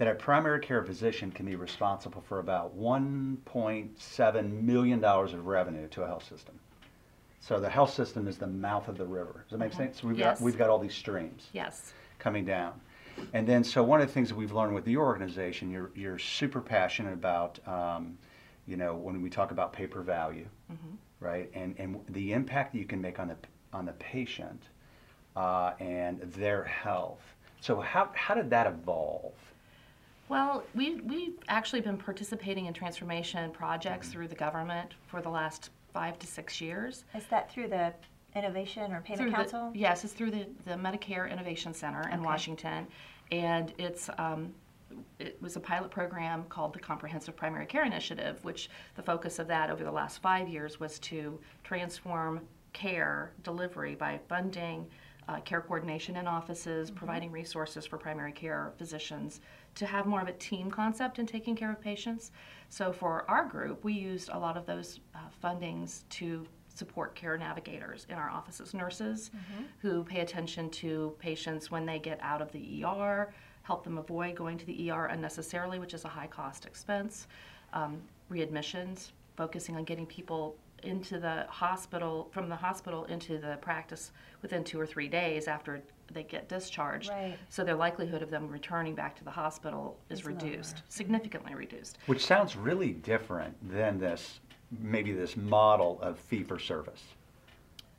that 0.00 0.08
a 0.08 0.14
primary 0.14 0.58
care 0.60 0.82
physician 0.82 1.30
can 1.30 1.44
be 1.44 1.56
responsible 1.56 2.22
for 2.26 2.38
about 2.38 2.74
$1.7 2.74 4.62
million 4.62 5.04
of 5.04 5.46
revenue 5.46 5.86
to 5.88 6.02
a 6.02 6.06
health 6.06 6.26
system. 6.26 6.58
So 7.40 7.60
the 7.60 7.68
health 7.68 7.92
system 7.92 8.26
is 8.26 8.38
the 8.38 8.46
mouth 8.46 8.88
of 8.88 8.96
the 8.96 9.04
river. 9.04 9.44
Does 9.46 9.50
that 9.50 9.58
make 9.58 9.74
sense? 9.74 10.02
We've, 10.02 10.12
Mm-hmm. 10.14 10.20
Yes. 10.20 10.38
got, 10.38 10.44
we've 10.44 10.56
got 10.56 10.70
all 10.70 10.78
these 10.78 10.94
streams 10.94 11.48
Yes. 11.52 11.92
coming 12.18 12.46
down. 12.46 12.80
And 13.34 13.46
then, 13.46 13.62
so 13.62 13.82
one 13.82 14.00
of 14.00 14.06
the 14.08 14.12
things 14.14 14.30
that 14.30 14.36
we've 14.36 14.52
learned 14.52 14.74
with 14.74 14.88
your 14.88 15.04
organization, 15.04 15.70
you're, 15.70 15.90
you're 15.94 16.18
super 16.18 16.62
passionate 16.62 17.12
about, 17.12 17.58
um, 17.68 18.16
you 18.66 18.78
know, 18.78 18.94
when 18.96 19.20
we 19.20 19.28
talk 19.28 19.50
about 19.50 19.70
pay 19.74 19.86
for 19.86 20.00
value, 20.00 20.46
right? 21.20 21.50
And, 21.52 21.74
and 21.78 22.00
the 22.08 22.32
impact 22.32 22.72
that 22.72 22.78
you 22.78 22.86
can 22.86 23.02
make 23.02 23.18
on 23.18 23.28
the, 23.28 23.36
on 23.74 23.84
the 23.84 23.92
patient 23.92 24.62
uh, 25.36 25.72
and 25.78 26.22
their 26.22 26.64
health. 26.64 27.20
So, 27.60 27.80
how, 27.80 28.08
how 28.14 28.34
did 28.34 28.48
that 28.48 28.66
evolve? 28.66 29.34
Well, 30.30 30.62
we 30.76 31.00
we've 31.00 31.34
actually 31.48 31.80
been 31.80 31.96
participating 31.96 32.66
in 32.66 32.72
transformation 32.72 33.50
projects 33.50 34.10
through 34.10 34.28
the 34.28 34.36
government 34.36 34.94
for 35.08 35.20
the 35.20 35.28
last 35.28 35.70
five 35.92 36.20
to 36.20 36.26
six 36.26 36.60
years. 36.60 37.04
Is 37.16 37.26
that 37.26 37.50
through 37.50 37.66
the 37.68 37.92
Innovation 38.36 38.92
or 38.92 39.02
Through 39.02 39.16
Payment 39.16 39.30
the- 39.32 39.36
Council? 39.36 39.72
yes, 39.74 40.04
it's 40.04 40.12
through 40.12 40.30
the, 40.30 40.46
the 40.64 40.74
Medicare 40.76 41.28
Innovation 41.28 41.74
Center 41.74 42.02
in 42.08 42.20
Okay. 42.20 42.24
Washington, 42.24 42.86
and 43.32 43.74
it's 43.76 44.08
um, 44.18 44.54
it 45.18 45.36
was 45.42 45.56
a 45.56 45.60
pilot 45.60 45.90
program 45.90 46.44
called 46.48 46.74
the 46.74 46.78
Comprehensive 46.78 47.34
Primary 47.34 47.66
Care 47.66 47.84
Initiative, 47.84 48.38
which 48.44 48.70
the 48.94 49.02
focus 49.02 49.40
of 49.40 49.48
that 49.48 49.68
over 49.68 49.82
the 49.82 49.90
last 49.90 50.22
five 50.22 50.48
years 50.48 50.78
was 50.78 51.00
to 51.00 51.40
transform 51.64 52.40
care 52.72 53.32
delivery 53.42 53.96
by 53.96 54.20
funding 54.28 54.86
uh, 55.28 55.40
care 55.40 55.60
coordination 55.60 56.16
in 56.16 56.26
offices, 56.26 56.90
providing 56.90 57.30
resources 57.30 57.86
for 57.86 57.98
primary 57.98 58.32
care 58.32 58.72
physicians 58.78 59.40
to 59.74 59.86
have 59.86 60.06
more 60.06 60.20
of 60.20 60.28
a 60.28 60.32
team 60.32 60.70
concept 60.70 61.18
in 61.18 61.26
taking 61.26 61.54
care 61.54 61.70
of 61.70 61.80
patients. 61.80 62.32
So 62.68 62.92
for 62.92 63.28
our 63.30 63.44
group, 63.46 63.84
we 63.84 63.92
used 63.92 64.30
a 64.30 64.38
lot 64.38 64.56
of 64.56 64.66
those 64.66 65.00
uh, 65.14 65.18
fundings 65.42 66.02
to 66.10 66.46
support 66.68 67.14
care 67.14 67.36
navigators 67.36 68.06
in 68.08 68.16
our 68.16 68.30
offices, 68.30 68.74
nurses 68.74 69.30
who 69.80 70.04
pay 70.04 70.20
attention 70.20 70.70
to 70.70 71.14
patients 71.18 71.70
when 71.70 71.84
they 71.84 71.98
get 71.98 72.18
out 72.22 72.40
of 72.40 72.50
the 72.52 72.84
ER, 72.84 73.32
help 73.62 73.84
them 73.84 73.98
avoid 73.98 74.34
going 74.34 74.56
to 74.56 74.66
the 74.66 74.90
ER 74.90 75.06
unnecessarily, 75.06 75.78
which 75.78 75.94
is 75.94 76.04
a 76.04 76.08
high 76.08 76.26
cost 76.26 76.64
expense, 76.64 77.26
um, 77.72 78.00
readmissions, 78.30 79.10
focusing 79.36 79.76
on 79.76 79.84
getting 79.84 80.06
people 80.06 80.56
into 80.82 81.18
the 81.18 81.46
hospital, 81.48 82.28
from 82.32 82.48
the 82.48 82.56
hospital 82.56 83.04
into 83.06 83.38
the 83.38 83.58
practice 83.60 84.12
within 84.42 84.64
two 84.64 84.80
or 84.80 84.86
three 84.86 85.08
days 85.08 85.48
after 85.48 85.82
they 86.12 86.22
get 86.22 86.48
discharged. 86.48 87.10
Right. 87.10 87.36
So 87.48 87.62
their 87.64 87.76
likelihood 87.76 88.22
of 88.22 88.30
them 88.30 88.48
returning 88.48 88.94
back 88.94 89.16
to 89.16 89.24
the 89.24 89.30
hospital 89.30 89.98
is 90.08 90.20
Is 90.20 90.24
lower. 90.24 90.34
reduced, 90.34 90.82
significantly 90.88 91.54
reduced. 91.54 91.98
Which 92.06 92.24
sounds 92.24 92.56
really 92.56 92.92
different 92.92 93.54
than 93.72 93.98
this, 93.98 94.40
maybe 94.80 95.12
this 95.12 95.36
model 95.36 96.00
of 96.02 96.18
fee 96.18 96.42
for 96.42 96.58
service. 96.58 97.02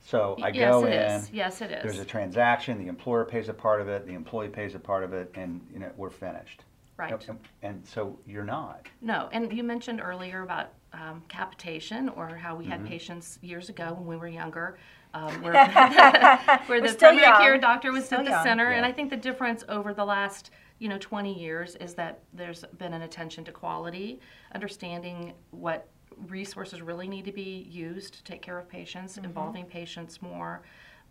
So 0.03 0.35
I 0.41 0.49
yes, 0.49 0.71
go 0.71 0.85
it 0.85 0.93
in. 0.93 1.01
is. 1.11 1.31
Yes, 1.31 1.61
it 1.61 1.71
is. 1.71 1.83
There's 1.83 1.99
a 1.99 2.05
transaction, 2.05 2.79
the 2.79 2.87
employer 2.87 3.23
pays 3.23 3.49
a 3.49 3.53
part 3.53 3.81
of 3.81 3.87
it, 3.87 4.07
the 4.07 4.13
employee 4.13 4.49
pays 4.49 4.73
a 4.75 4.79
part 4.79 5.03
of 5.03 5.13
it, 5.13 5.31
and, 5.35 5.61
you 5.71 5.79
know, 5.79 5.91
we're 5.95 6.09
finished. 6.09 6.63
Right. 6.97 7.27
And- 7.29 7.39
And 7.61 7.87
so 7.87 8.17
you're 8.25 8.43
not. 8.43 8.87
No, 9.01 9.29
and 9.31 9.53
you 9.53 9.63
mentioned 9.63 10.01
earlier 10.01 10.41
about 10.41 10.69
um, 11.01 11.23
capitation 11.27 12.09
or 12.09 12.27
how 12.35 12.55
we 12.55 12.65
Mm-hmm. 12.65 12.71
had 12.73 12.85
patients 12.85 13.39
years 13.41 13.69
ago 13.69 13.93
when 13.97 14.07
we 14.07 14.17
were 14.17 14.27
younger, 14.27 14.77
um, 15.13 15.41
where, 15.41 15.53
where 16.67 16.81
We're 16.81 16.81
the 16.81 16.89
still 16.89 17.11
primary 17.11 17.33
care 17.37 17.57
doctor 17.57 17.91
was 17.91 18.05
Still 18.05 18.19
at 18.19 18.25
the 18.25 18.31
young. 18.31 18.43
center. 18.43 18.71
And 18.71 18.85
I 18.85 18.91
think 18.91 19.09
the 19.09 19.17
difference 19.17 19.63
over 19.69 19.93
the 19.93 20.05
last 20.05 20.51
you 20.79 20.89
know 20.89 20.97
20 20.99 21.39
years 21.39 21.75
is 21.77 21.93
that 21.95 22.23
there's 22.33 22.65
been 22.77 22.93
an 22.93 23.03
attention 23.03 23.43
to 23.45 23.51
quality, 23.51 24.19
understanding 24.55 25.33
what 25.51 25.89
resources 26.27 26.81
really 26.81 27.07
need 27.07 27.25
to 27.25 27.31
be 27.31 27.67
used 27.69 28.13
to 28.15 28.23
take 28.23 28.41
care 28.41 28.59
of 28.59 28.67
patients, 28.69 29.17
involving 29.17 29.65
patients 29.65 30.21
more, 30.21 30.63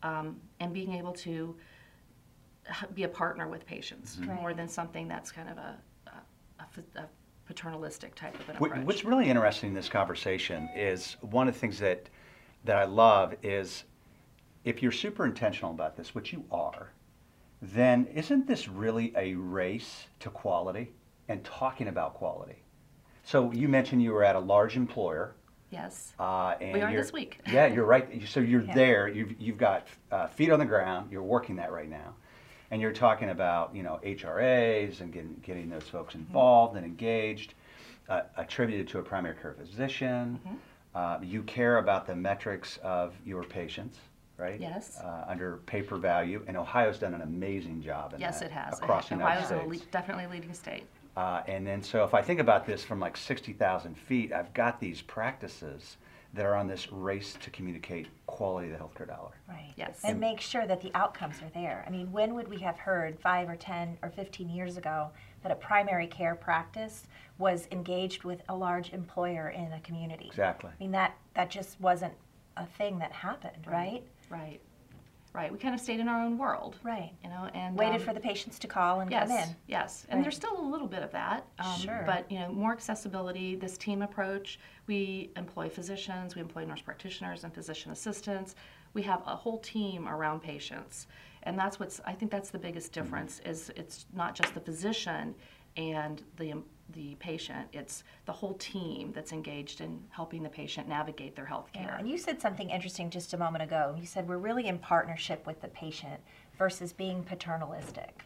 um, 0.03 0.37
and 0.61 0.73
being 0.73 0.95
able 0.95 1.13
to 1.13 1.57
be 2.95 3.05
a 3.05 3.09
partner 3.09 3.49
with 3.49 3.67
patients 3.67 4.19
more 4.19 4.55
than 4.55 4.69
something 4.69 5.09
that's 5.09 5.33
kind 5.33 5.49
of 5.49 5.59
a, 5.59 5.79
a, 6.09 6.63
a 6.63 7.01
a 7.03 7.09
paternalistic 7.55 8.15
type 8.15 8.35
of 8.39 8.49
an 8.49 8.57
approach. 8.57 8.85
What's 8.85 9.05
really 9.05 9.29
interesting 9.29 9.71
in 9.71 9.75
this 9.75 9.89
conversation 9.89 10.69
is 10.77 11.17
one 11.21 11.49
of 11.49 11.55
the 11.55 11.61
things 11.61 11.79
that 11.81 12.09
that 12.65 12.77
I 12.77 12.85
love 12.85 13.35
is 13.43 13.85
if 14.65 14.83
you're 14.83 14.93
super 14.93 15.25
intentional 15.25 15.73
about 15.73 15.97
this, 15.97 16.15
which 16.15 16.33
you 16.33 16.45
are, 16.53 16.93
then 17.63 18.07
isn't 18.15 18.47
this 18.47 18.69
really 18.69 19.13
a 19.17 19.35
race 19.35 20.07
to 20.21 20.31
quality 20.31 20.93
and 21.29 21.43
talking 21.43 21.89
about 21.89 22.15
quality? 22.15 22.63
So 23.25 23.51
you 23.53 23.67
mentioned 23.69 24.03
you 24.03 24.13
were 24.13 24.25
at 24.25 24.37
a 24.37 24.41
large 24.41 24.77
employer. 24.77 25.35
yes. 25.71 26.13
Uh, 26.21 26.55
and 26.61 26.73
We 26.75 26.83
are 26.83 26.93
this 26.93 27.13
week. 27.13 27.41
yeah, 27.51 27.67
you're 27.67 27.85
right. 27.87 28.23
So 28.29 28.39
you're 28.41 28.63
Yeah. 28.63 28.75
there. 28.75 29.09
You've 29.09 29.41
you've 29.41 29.59
got 29.59 29.89
uh, 30.13 30.27
feet 30.29 30.51
on 30.53 30.59
the 30.61 30.65
ground. 30.67 31.11
You're 31.11 31.23
working 31.23 31.57
that 31.57 31.73
right 31.73 31.89
now, 31.89 32.15
and 32.71 32.81
you're 32.81 32.93
talking 32.93 33.31
about 33.31 33.75
you 33.75 33.83
know 33.83 34.01
HRAs 34.05 35.01
and 35.01 35.13
getting 35.13 35.41
getting 35.43 35.69
those 35.71 35.85
folks 35.85 36.15
Mm-hmm. 36.15 36.27
involved 36.27 36.77
and 36.77 36.85
engaged, 36.85 37.55
uh, 38.09 38.23
attributed 38.37 38.89
to 38.89 38.99
a 38.99 39.03
primary 39.03 39.35
care 39.41 39.53
physician. 39.55 40.41
Mm-hmm. 40.47 40.57
Uh, 40.95 41.19
you 41.23 41.43
care 41.45 41.79
about 41.79 42.07
the 42.07 42.17
metrics 42.17 42.79
of 42.83 43.15
your 43.25 43.45
patients, 43.45 43.99
right? 44.39 44.61
Yes. 44.61 44.99
Uh, 45.01 45.25
under 45.29 45.59
pay 45.67 45.83
for 45.83 45.97
value, 45.99 46.43
and 46.49 46.57
Ohio's 46.57 46.99
done 46.99 47.15
an 47.15 47.21
amazing 47.23 47.81
job 47.81 48.13
in 48.15 48.21
Yes, 48.21 48.41
that 48.41 48.47
it 48.47 48.51
has. 48.53 48.79
across 48.79 49.09
the 49.09 49.15
United 49.15 49.45
Ohio's 49.45 49.51
a 49.53 49.69
States. 49.69 49.85
le- 49.85 49.91
definitely 49.93 50.27
leading 50.27 50.53
state. 50.53 50.85
Uh, 51.17 51.43
and 51.47 51.65
then, 51.67 51.81
so 51.83 52.03
if 52.03 52.13
I 52.15 52.23
think 52.23 52.41
about 52.41 52.67
this 52.67 52.83
from 52.83 52.99
like 52.99 53.17
60,000 53.17 53.97
feet, 53.97 54.33
I've 54.33 54.53
got 54.55 54.81
these 54.81 55.01
practices 55.03 55.97
that 56.35 56.47
are 56.47 56.55
on 56.55 56.67
this 56.67 56.93
race 56.93 57.37
to 57.41 57.51
communicate 57.51 58.07
quality 58.27 58.71
of 58.71 58.79
the 58.79 58.85
healthcare 58.85 59.09
dollar. 59.09 59.33
Right. 59.49 59.73
Yes. 59.77 60.01
And 60.05 60.21
make 60.21 60.41
sure 60.41 60.67
that 60.67 60.81
the 60.81 60.93
outcomes 60.95 61.43
are 61.43 61.51
there. 61.53 61.85
I 61.87 61.91
mean, 61.91 62.13
when 62.13 62.35
would 62.35 62.49
we 62.49 62.59
have 62.59 62.79
heard 62.79 63.19
five 63.19 63.49
or 63.49 63.57
10 63.57 63.99
or 64.03 64.11
15 64.11 64.49
years 64.49 64.77
ago 64.77 65.11
that 65.43 65.51
a 65.51 65.57
primary 65.57 66.07
care 66.07 66.37
practice 66.37 67.07
was 67.39 67.67
engaged 67.73 68.23
with 68.25 68.43
a 68.49 68.55
large 68.55 68.93
employer 68.93 69.51
in 69.51 69.73
a 69.73 69.81
community? 69.81 70.27
Exactly. 70.27 70.71
I 70.71 70.83
mean, 70.83 70.93
that, 70.93 71.17
that 71.35 71.51
just 71.51 71.81
wasn't 71.81 72.15
a 72.57 72.67
thing 72.67 72.99
that 73.01 73.13
happened, 73.13 73.67
right? 73.67 74.05
Right. 74.31 74.41
Right. 74.41 74.61
We 75.35 75.59
kind 75.59 75.75
of 75.75 75.81
stayed 75.81 76.01
in 76.01 76.09
our 76.09 76.21
own 76.23 76.37
world. 76.39 76.77
Right. 76.83 77.13
You 77.23 77.31
know, 77.31 77.49
and 77.55 77.77
Waited 77.77 77.97
um, 77.97 78.01
for 78.01 78.13
the 78.13 78.21
patients 78.21 78.59
to 78.61 78.67
call 78.67 79.01
and 79.01 79.11
yes, 79.11 79.29
come 79.29 79.37
in. 79.39 79.49
Yes, 79.69 80.05
and 80.09 80.19
Right. 80.19 80.25
there's 80.25 80.37
still 80.37 80.59
a 80.61 80.63
little 80.69 80.87
bit 80.89 81.03
of 81.03 81.13
that. 81.13 81.47
Um, 81.59 81.79
Sure. 81.81 82.03
But 82.07 82.31
you 82.31 82.39
know, 82.39 82.53
more 82.53 82.73
accessibility. 82.73 83.55
This 83.57 83.79
team 83.79 84.03
approach. 84.03 84.59
We 84.87 85.31
employ 85.37 85.69
physicians. 85.69 86.35
We 86.35 86.41
employ 86.41 86.65
nurse 86.65 86.83
practitioners 86.83 87.45
and 87.45 87.55
physician 87.55 87.93
assistants. 87.93 88.55
We 88.93 89.03
have 89.03 89.23
a 89.27 89.37
whole 89.37 89.59
team 89.59 90.09
around 90.09 90.41
patients, 90.43 91.07
and 91.45 91.57
that's 91.59 91.79
what's. 91.79 92.01
I 92.05 92.13
think 92.13 92.31
that's 92.33 92.51
the 92.51 92.59
biggest 92.59 92.93
Mm-hmm. 92.93 93.05
difference. 93.05 93.41
Is 93.45 93.71
it's 93.77 94.07
not 94.13 94.35
just 94.35 94.53
the 94.55 94.61
physician 94.61 95.35
and 95.77 96.23
the 96.37 96.55
the 96.95 97.15
patient. 97.17 97.69
It's 97.73 98.05
the 98.27 98.33
whole 98.33 98.55
team 98.55 99.13
that's 99.15 99.33
engaged 99.33 99.81
in 99.81 100.03
helping 100.11 100.43
the 100.43 100.49
patient 100.49 100.89
navigate 100.89 101.35
their 101.37 101.47
health 101.47 101.69
Yeah, 101.75 101.85
care. 101.87 101.97
and 101.99 102.09
you 102.09 102.19
said 102.19 102.41
something 102.41 102.71
interesting 102.71 103.11
just 103.11 103.33
a 103.35 103.39
moment 103.39 103.63
ago. 103.65 103.97
You 103.99 104.07
said 104.07 104.29
we're 104.29 104.39
really 104.39 104.67
in 104.67 104.79
partnership 104.79 105.47
with 105.47 105.61
the 105.61 105.69
patient 105.69 106.21
versus 106.59 106.93
being 106.93 107.23
paternalistic. 107.23 108.25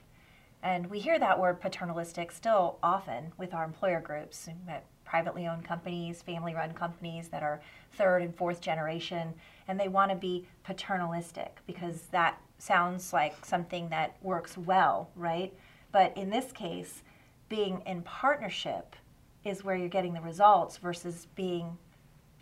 And 0.63 0.89
we 0.89 0.99
hear 0.99 1.19
that 1.19 1.39
word 1.39 1.61
paternalistic 1.61 2.33
still 2.33 2.79
often 2.83 3.33
with 3.37 3.53
our 3.53 3.65
employer 3.65 4.01
groups, 4.01 4.49
at 4.69 4.85
privately 5.05 5.47
owned 5.47 5.65
companies, 5.65 6.23
family 6.23 6.55
run 6.55 6.73
companies 6.73 7.29
that 7.29 7.43
are 7.43 7.61
third 7.93 8.23
and 8.23 8.35
fourth 8.35 8.61
generation, 8.63 9.35
and 9.69 9.79
they 9.79 9.89
want 9.89 10.11
to 10.11 10.17
be 10.17 10.47
paternalistic 10.65 11.59
because 11.67 12.03
that 12.13 12.41
sounds 12.59 13.13
like 13.13 13.45
something 13.45 13.91
that 13.91 14.17
works 14.23 14.57
well, 14.57 15.11
right? 15.17 15.53
But 15.93 16.17
in 16.17 16.31
this 16.31 16.51
case, 16.53 17.03
being 17.49 17.83
in 17.87 18.03
partnership 18.03 18.97
is 19.45 19.63
where 19.63 19.77
you're 19.77 19.89
getting 19.89 20.15
the 20.15 20.21
results 20.21 20.79
versus 20.79 21.27
being 21.35 21.77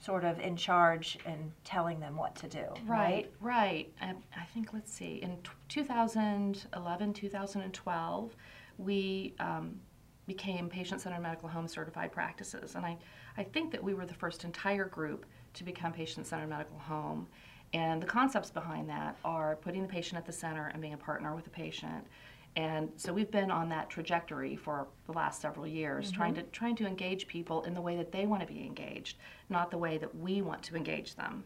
sort 0.00 0.24
of 0.24 0.40
in 0.40 0.56
charge 0.56 1.18
and 1.26 1.52
telling 1.64 2.00
them 2.00 2.16
what 2.16 2.34
to 2.34 2.48
do. 2.48 2.64
Right, 2.86 3.30
right. 3.40 3.92
I, 4.00 4.14
I 4.36 4.44
think, 4.52 4.72
let's 4.72 4.92
see, 4.92 5.20
in 5.22 5.36
t- 5.44 5.50
2011, 5.68 7.12
2012, 7.14 8.36
we 8.78 9.34
um, 9.38 9.80
became 10.26 10.68
patient 10.68 11.00
centered 11.00 11.20
medical 11.20 11.48
home 11.48 11.68
certified 11.68 12.10
practices. 12.10 12.74
And 12.74 12.84
I, 12.84 12.96
I 13.36 13.44
think 13.44 13.70
that 13.72 13.82
we 13.82 13.94
were 13.94 14.06
the 14.06 14.14
first 14.14 14.44
entire 14.44 14.86
group 14.86 15.24
to 15.54 15.64
become 15.64 15.92
patient 15.92 16.26
centered 16.26 16.48
medical 16.48 16.78
home. 16.78 17.28
And 17.72 18.02
the 18.02 18.06
concepts 18.06 18.50
behind 18.50 18.88
that 18.90 19.16
are 19.24 19.56
putting 19.56 19.82
the 19.82 19.88
patient 19.88 20.18
at 20.18 20.26
the 20.26 20.32
center 20.32 20.68
and 20.68 20.82
being 20.82 20.94
a 20.94 20.98
partner 20.98 21.34
with 21.34 21.44
the 21.44 21.50
patient. 21.50 22.06
And 22.54 22.90
so 22.96 23.12
we've 23.12 23.30
been 23.30 23.50
on 23.50 23.68
that 23.70 23.88
trajectory 23.88 24.56
for 24.56 24.86
the 25.06 25.12
last 25.12 25.40
several 25.40 25.66
years, 25.66 26.12
trying 26.12 26.34
to 26.34 26.42
trying 26.44 26.76
to 26.76 26.86
engage 26.86 27.26
people 27.26 27.62
in 27.62 27.72
the 27.72 27.80
way 27.80 27.96
that 27.96 28.12
they 28.12 28.26
want 28.26 28.46
to 28.46 28.46
be 28.46 28.60
engaged, 28.60 29.16
not 29.48 29.70
the 29.70 29.78
way 29.78 29.96
that 29.96 30.14
we 30.16 30.42
want 30.42 30.62
to 30.64 30.76
engage 30.76 31.14
them. 31.14 31.44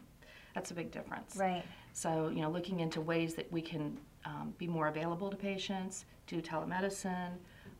That's 0.53 0.71
a 0.71 0.73
big 0.73 0.91
difference. 0.91 1.37
Right. 1.37 1.63
So, 1.93 2.29
you 2.29 2.41
know, 2.41 2.49
looking 2.49 2.81
into 2.81 2.99
ways 2.99 3.35
that 3.35 3.49
we 3.51 3.61
can 3.61 3.97
um, 4.25 4.53
be 4.57 4.67
more 4.67 4.87
available 4.87 5.29
to 5.29 5.37
patients, 5.37 6.05
do 6.25 6.41
telemedicine, 6.41 7.31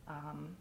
um, 0.08 0.56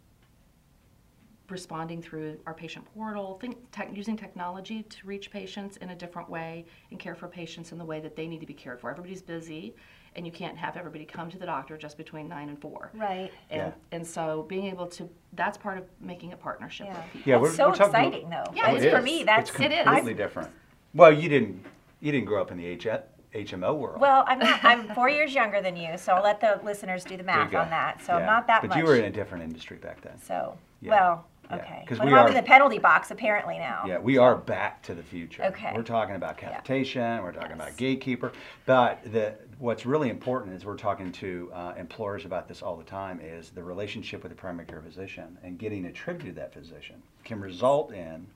responding 1.50 2.02
through 2.02 2.38
our 2.46 2.54
patient 2.54 2.86
portal, 2.94 3.38
think, 3.40 3.58
tech, 3.72 3.90
using 3.94 4.18
technology 4.18 4.84
to 4.84 5.08
reach 5.08 5.32
patients 5.32 5.78
in 5.78 5.92
a 5.92 5.96
different 5.96 6.30
way 6.30 6.66
and 6.92 7.00
care 7.00 7.16
for 7.16 7.28
patients 7.28 7.72
in 7.72 7.78
the 7.78 7.86
way 7.86 8.00
that 8.00 8.16
they 8.16 8.28
need 8.28 8.42
to 8.42 8.46
be 8.46 8.54
cared 8.54 8.82
for. 8.82 8.90
Everybody's 8.92 9.22
busy, 9.22 9.74
and 10.18 10.26
you 10.26 10.32
can't 10.32 10.58
have 10.58 10.76
everybody 10.76 11.06
come 11.06 11.30
to 11.30 11.38
the 11.38 11.46
doctor 11.46 11.78
just 11.78 11.96
between 11.96 12.28
nine 12.28 12.50
and 12.50 12.60
four. 12.60 12.92
Right. 12.96 13.32
And, 13.52 13.62
Yeah. 13.62 13.72
and 13.96 14.06
so 14.06 14.44
being 14.50 14.66
able 14.66 14.88
to, 14.88 15.08
that's 15.34 15.58
part 15.58 15.78
of 15.78 15.86
making 16.02 16.34
a 16.34 16.38
partnership 16.38 16.88
Yeah. 16.88 16.96
with 16.98 17.06
people. 17.14 17.30
Yeah, 17.30 17.38
we're- 17.38 17.54
so 17.54 17.70
we're 17.70 17.76
talking- 17.76 17.94
exciting, 18.12 18.30
though. 18.30 18.44
Yeah, 18.54 18.64
oh, 18.72 18.76
It's 18.76 18.86
it 18.86 18.92
for 18.92 19.02
me, 19.02 19.24
that's 19.24 19.52
it's 19.52 19.60
It 19.60 19.72
is. 19.72 19.84
completely 19.84 20.16
different. 20.16 20.50
Well, 20.94 21.12
you 21.14 21.30
didn't 21.30 21.64
you 22.00 22.12
didn't 22.12 22.26
grow 22.28 22.42
up 22.44 22.52
in 22.52 22.58
the 22.58 22.66
H- 22.68 22.88
HMO 23.34 23.74
world. 23.76 24.00
Well, 24.00 24.24
I'm 24.28 24.38
not. 24.38 24.64
I'm 24.64 24.88
four 24.96 25.10
years 25.10 25.34
younger 25.34 25.62
than 25.62 25.76
you, 25.76 25.98
so 25.98 26.14
I'll 26.14 26.24
let 26.24 26.40
the 26.40 26.60
listeners 26.64 27.04
do 27.04 27.18
the 27.18 27.24
math 27.24 27.54
on 27.56 27.72
that. 27.72 28.02
So 28.04 28.14
Yeah. 28.14 28.20
I'm 28.20 28.26
not 28.28 28.46
that 28.48 28.62
but 28.62 28.70
much. 28.70 28.78
you 28.78 28.86
were 28.86 28.96
in 28.96 29.06
a 29.06 29.10
different 29.10 29.44
industry 29.44 29.78
back 29.78 30.02
then. 30.02 30.18
So 30.20 30.58
Yeah. 30.82 30.92
well, 30.92 31.26
Yeah. 31.37 31.37
Okay. 31.51 31.84
'Cause 31.88 31.98
But 31.98 32.08
we 32.08 32.13
are 32.13 32.27
in 32.27 32.34
the 32.34 32.42
penalty 32.44 32.77
box 32.80 33.12
apparently 33.12 33.58
now. 33.58 33.84
Yeah, 33.86 34.00
we 34.00 34.18
are 34.18 34.36
back 34.36 34.82
to 34.84 34.94
the 34.96 35.04
future. 35.04 35.44
Okay. 35.46 35.72
We're 35.75 35.84
talking 35.84 36.16
about 36.16 36.42
Yeah. 36.42 36.50
capitation. 36.50 37.22
We're 37.24 37.32
talking 37.32 37.54
about 37.54 37.75
gatekeeper. 37.77 38.32
But 38.66 39.04
the 39.12 39.36
what's 39.60 39.86
really 39.86 40.10
important 40.10 40.54
is 40.56 40.66
we're 40.66 40.75
talking 40.77 41.12
to 41.13 41.50
uh, 41.54 41.74
employers 41.77 42.25
about 42.25 42.48
this 42.48 42.62
all 42.62 42.75
the 42.75 42.84
time. 42.84 43.20
Is 43.22 43.50
the 43.51 43.63
relationship 43.63 44.24
with 44.24 44.32
the 44.32 44.38
primary 44.38 44.68
care 44.68 44.82
physician 44.82 45.38
and 45.44 45.58
getting 45.58 45.86
attributed 45.86 46.36
to 46.36 46.42
that 46.42 46.54
physician 46.54 47.01
can 47.24 47.39
result 47.39 47.92
in 47.94 48.27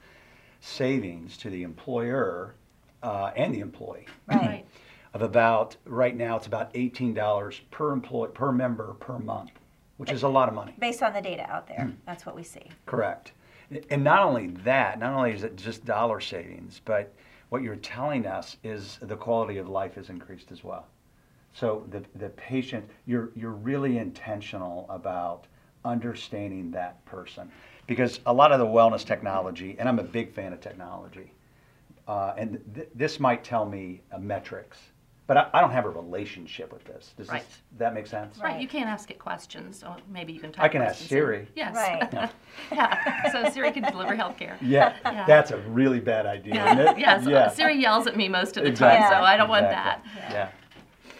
savings 0.60 1.38
to 1.38 1.50
the 1.50 1.64
employer 1.64 2.54
uh, 3.04 3.32
and 3.36 3.54
the 3.54 3.60
employee 3.60 4.06
Right. 4.28 4.64
of 5.14 5.22
about 5.22 5.76
right 5.86 6.16
now 6.16 6.38
it's 6.38 6.48
about 6.48 6.70
eighteen 6.76 7.14
dollars 7.14 7.60
per 7.72 7.92
employee 7.92 8.30
per 8.34 8.52
member 8.52 8.94
per 9.00 9.18
month, 9.18 9.52
which 10.02 10.12
is 10.12 10.24
a 10.24 10.28
lot 10.28 10.50
of 10.50 10.56
money. 10.56 10.74
Based 10.80 11.04
on 11.04 11.14
the 11.14 11.22
data 11.22 11.48
out 11.48 11.68
there, 11.68 11.86
Hmm. 11.86 11.92
that's 12.08 12.26
what 12.26 12.36
we 12.36 12.42
see. 12.42 12.66
Correct. 12.88 13.34
And 13.92 14.04
not 14.04 14.24
only 14.24 14.48
that, 14.66 14.98
not 15.00 15.14
only 15.14 15.32
is 15.32 15.44
it 15.44 15.56
just 15.56 15.86
dollar 15.86 16.20
savings, 16.20 16.82
but 16.84 17.14
what 17.50 17.62
you're 17.62 17.76
telling 17.76 18.26
us 18.26 18.58
is 18.64 18.98
the 19.04 19.16
quality 19.16 19.60
of 19.60 19.70
life 19.70 20.00
is 20.00 20.10
increased 20.10 20.52
as 20.52 20.64
well. 20.64 20.88
So 21.54 21.86
the, 21.92 22.04
the 22.16 22.30
patient, 22.30 22.90
you're, 23.06 23.30
you're 23.36 23.52
really 23.52 24.00
intentional 24.00 24.88
about 24.90 25.46
understanding 25.86 26.72
that 26.72 27.04
person. 27.06 27.52
Because 27.86 28.22
a 28.26 28.34
lot 28.34 28.52
of 28.52 28.60
the 28.60 28.66
wellness 28.66 29.06
technology, 29.06 29.76
and 29.78 29.88
I'm 29.88 30.00
a 30.00 30.04
big 30.04 30.34
fan 30.34 30.52
of 30.52 30.62
technology, 30.62 31.32
uh, 32.08 32.34
and 32.38 32.60
th- 32.74 32.90
this 32.96 33.20
might 33.20 33.44
tell 33.44 33.66
me 33.66 34.02
uh, 34.12 34.18
metrics, 34.18 34.78
but 35.28 35.38
I, 35.38 35.50
I 35.54 35.62
don't 35.62 35.72
have 35.72 35.86
a 35.86 35.90
relationship 35.90 36.74
with 36.74 36.84
this. 36.86 37.14
Does 37.18 37.30
Right. 37.30 37.42
this, 37.48 37.60
that 37.78 37.94
make 37.94 38.08
sense? 38.08 38.38
Right, 38.38 38.54
Right. 38.54 38.62
you 38.62 38.68
can't 38.68 38.88
ask 38.90 39.10
it 39.12 39.20
questions, 39.20 39.80
so 39.80 39.96
maybe 40.10 40.34
you 40.34 40.40
can 40.40 40.52
type 40.52 40.64
I 40.66 40.68
can 40.68 40.82
ask 40.82 40.98
questions 40.98 41.12
in. 41.12 41.18
Siri. 41.18 41.48
Yes. 41.56 41.76
Right. 41.76 42.30
yeah, 42.72 43.32
so 43.32 43.50
Siri 43.50 43.72
can 43.72 43.84
deliver 43.84 44.16
healthcare. 44.16 44.58
Yeah, 44.62 44.94
Yeah. 45.06 45.26
that's 45.26 45.52
a 45.52 45.58
really 45.70 46.00
bad 46.00 46.26
idea, 46.26 46.56
isn't 46.66 46.78
Yeah, 46.78 46.92
it? 46.92 46.98
yes, 47.00 47.26
Yeah. 47.28 47.50
Siri 47.50 47.78
yells 47.80 48.08
at 48.08 48.18
me 48.18 48.28
most 48.30 48.58
of 48.58 48.64
the 48.64 48.70
Exactly. 48.70 49.02
time, 49.08 49.10
so 49.22 49.24
I 49.26 49.38
don't 49.38 49.50
want 49.50 49.70
that. 49.70 50.02
Exactly. 50.06 50.34
Yeah. 50.36 50.50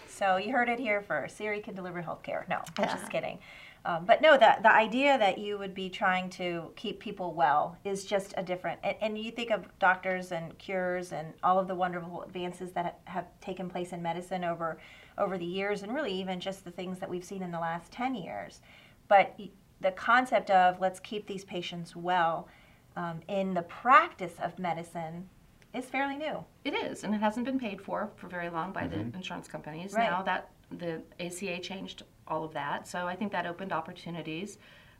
So 0.08 0.36
you 0.36 0.52
heard 0.52 0.68
it 0.68 0.78
here 0.78 1.00
first. 1.02 1.36
Siri 1.36 1.60
can 1.60 1.74
deliver 1.74 2.02
healthcare. 2.02 2.46
No, 2.48 2.56
I'm 2.78 2.84
Yeah. 2.84 2.94
just 2.94 3.10
kidding. 3.10 3.38
Um, 3.84 4.04
but 4.04 4.22
no, 4.22 4.36
the, 4.36 4.56
the 4.62 4.72
idea 4.72 5.18
that 5.18 5.38
you 5.38 5.58
would 5.58 5.74
be 5.74 5.90
trying 5.90 6.30
to 6.30 6.70
keep 6.76 7.00
people 7.00 7.34
well 7.34 7.76
is 7.84 8.04
just 8.04 8.32
a 8.36 8.42
different. 8.42 8.78
And, 8.84 8.96
and 9.00 9.18
you 9.18 9.32
think 9.32 9.50
of 9.50 9.66
doctors 9.80 10.30
and 10.30 10.56
cures 10.58 11.12
and 11.12 11.34
all 11.42 11.58
of 11.58 11.66
the 11.66 11.74
wonderful 11.74 12.22
advances 12.22 12.70
that 12.72 13.00
have 13.04 13.26
taken 13.40 13.68
place 13.68 13.92
in 13.92 14.02
medicine 14.02 14.44
over 14.44 14.78
over 15.18 15.36
the 15.36 15.44
years, 15.44 15.82
and 15.82 15.94
really 15.94 16.12
even 16.12 16.40
just 16.40 16.64
the 16.64 16.70
things 16.70 16.98
that 16.98 17.10
we've 17.10 17.24
seen 17.24 17.42
in 17.42 17.50
the 17.50 17.60
last 17.60 17.92
ten 17.92 18.14
years. 18.14 18.60
but 19.08 19.38
the 19.80 19.90
concept 19.92 20.50
of 20.50 20.80
let's 20.80 21.00
keep 21.00 21.26
these 21.26 21.44
patients 21.44 21.96
well 21.96 22.48
um, 22.96 23.20
in 23.28 23.52
the 23.52 23.62
practice 23.62 24.34
of 24.42 24.58
medicine 24.58 25.28
is 25.74 25.84
fairly 25.86 26.16
new. 26.16 26.44
It 26.64 26.74
is, 26.74 27.02
and 27.04 27.14
it 27.14 27.20
hasn't 27.20 27.46
been 27.46 27.58
paid 27.58 27.80
for 27.80 28.10
for 28.16 28.28
very 28.28 28.48
long 28.48 28.72
by 28.72 28.86
the 28.86 29.00
insurance 29.00 29.48
companies. 29.48 29.92
Right. 29.92 30.08
Now 30.10 30.22
that 30.22 30.50
the 30.70 31.02
ACA 31.20 31.58
changed 31.60 32.04
all 32.28 32.44
of 32.44 32.52
that, 32.54 32.86
so 32.86 33.06
I 33.06 33.16
think 33.16 33.32
that 33.32 33.46
opened 33.46 33.72
opportunities 33.72 34.58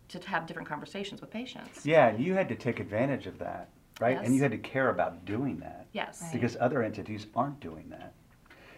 to 0.08 0.18
have 0.28 0.46
different 0.46 0.68
conversations 0.68 1.20
with 1.20 1.30
patients. 1.30 1.86
Yeah, 1.86 2.08
and 2.08 2.22
you 2.22 2.34
had 2.34 2.48
to 2.48 2.54
take 2.54 2.80
advantage 2.80 3.26
of 3.26 3.38
that, 3.38 3.70
right? 4.00 4.18
And 4.22 4.34
you 4.34 4.42
had 4.42 4.50
to 4.50 4.58
care 4.58 4.90
about 4.90 5.24
doing 5.24 5.58
that. 5.60 5.86
Yes. 5.92 6.20
Right. 6.22 6.32
Because 6.32 6.56
other 6.60 6.82
entities 6.82 7.26
aren't 7.34 7.60
doing 7.60 7.88
that. 7.90 8.12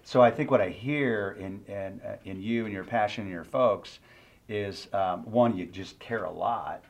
So 0.03 0.21
I 0.21 0.31
think 0.31 0.51
what 0.51 0.61
I 0.61 0.69
hear 0.69 1.37
in, 1.41 1.65
in, 1.67 2.01
uh, 2.07 2.17
in 2.25 2.41
you 2.41 2.67
and 2.67 2.75
your 2.75 2.85
passion 2.85 3.23
and 3.23 3.33
your 3.33 3.45
folks 3.45 4.01
is 4.49 4.89
um, 4.93 5.25
one, 5.31 5.57
you 5.57 5.65
just 5.65 5.99
care 5.99 6.25
a 6.25 6.31
lot, 6.31 6.85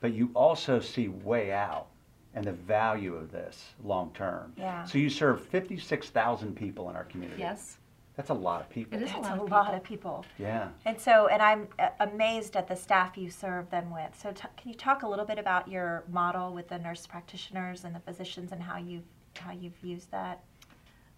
but 0.00 0.12
you 0.12 0.30
also 0.34 0.78
see 0.78 1.08
way 1.08 1.52
out 1.52 1.86
and 2.34 2.44
the 2.44 2.52
value 2.52 3.16
of 3.16 3.32
this 3.32 3.70
long 3.82 4.12
term. 4.12 4.52
Yeah. 4.56 4.84
So 4.84 4.98
you 4.98 5.08
serve 5.08 5.44
56,000 5.46 6.54
people 6.54 6.90
in 6.90 6.96
our 6.96 7.04
community. 7.04 7.40
Yes, 7.40 7.78
That's 8.18 8.30
a 8.30 8.34
lot 8.34 8.60
of 8.60 8.68
people. 8.68 8.98
it 8.98 9.04
is 9.04 9.10
a 9.10 9.12
That's 9.12 9.28
lot 9.28 9.38
a 9.38 9.42
of 9.42 9.48
lot 9.52 9.64
people. 9.66 9.76
of 9.76 9.84
people. 9.84 10.24
Yeah. 10.40 10.68
And 10.84 11.00
so, 11.00 11.28
and 11.28 11.40
I'm 11.40 11.68
uh, 11.78 11.90
amazed 12.00 12.56
at 12.56 12.66
the 12.66 12.74
staff 12.74 13.16
you 13.16 13.30
serve 13.30 13.70
them 13.70 13.92
with. 13.92 14.10
So, 14.20 14.32
t- 14.32 14.42
can 14.56 14.68
you 14.70 14.74
talk 14.74 15.04
a 15.04 15.08
little 15.08 15.24
bit 15.24 15.38
about 15.38 15.68
your 15.68 16.02
model 16.10 16.52
with 16.52 16.66
the 16.68 16.78
nurse 16.80 17.06
practitioners 17.06 17.84
and 17.84 17.94
the 17.94 18.00
physicians 18.00 18.50
and 18.50 18.60
how 18.60 18.76
you've 18.76 19.04
how 19.38 19.52
you've 19.52 19.80
used 19.84 20.10
that? 20.10 20.42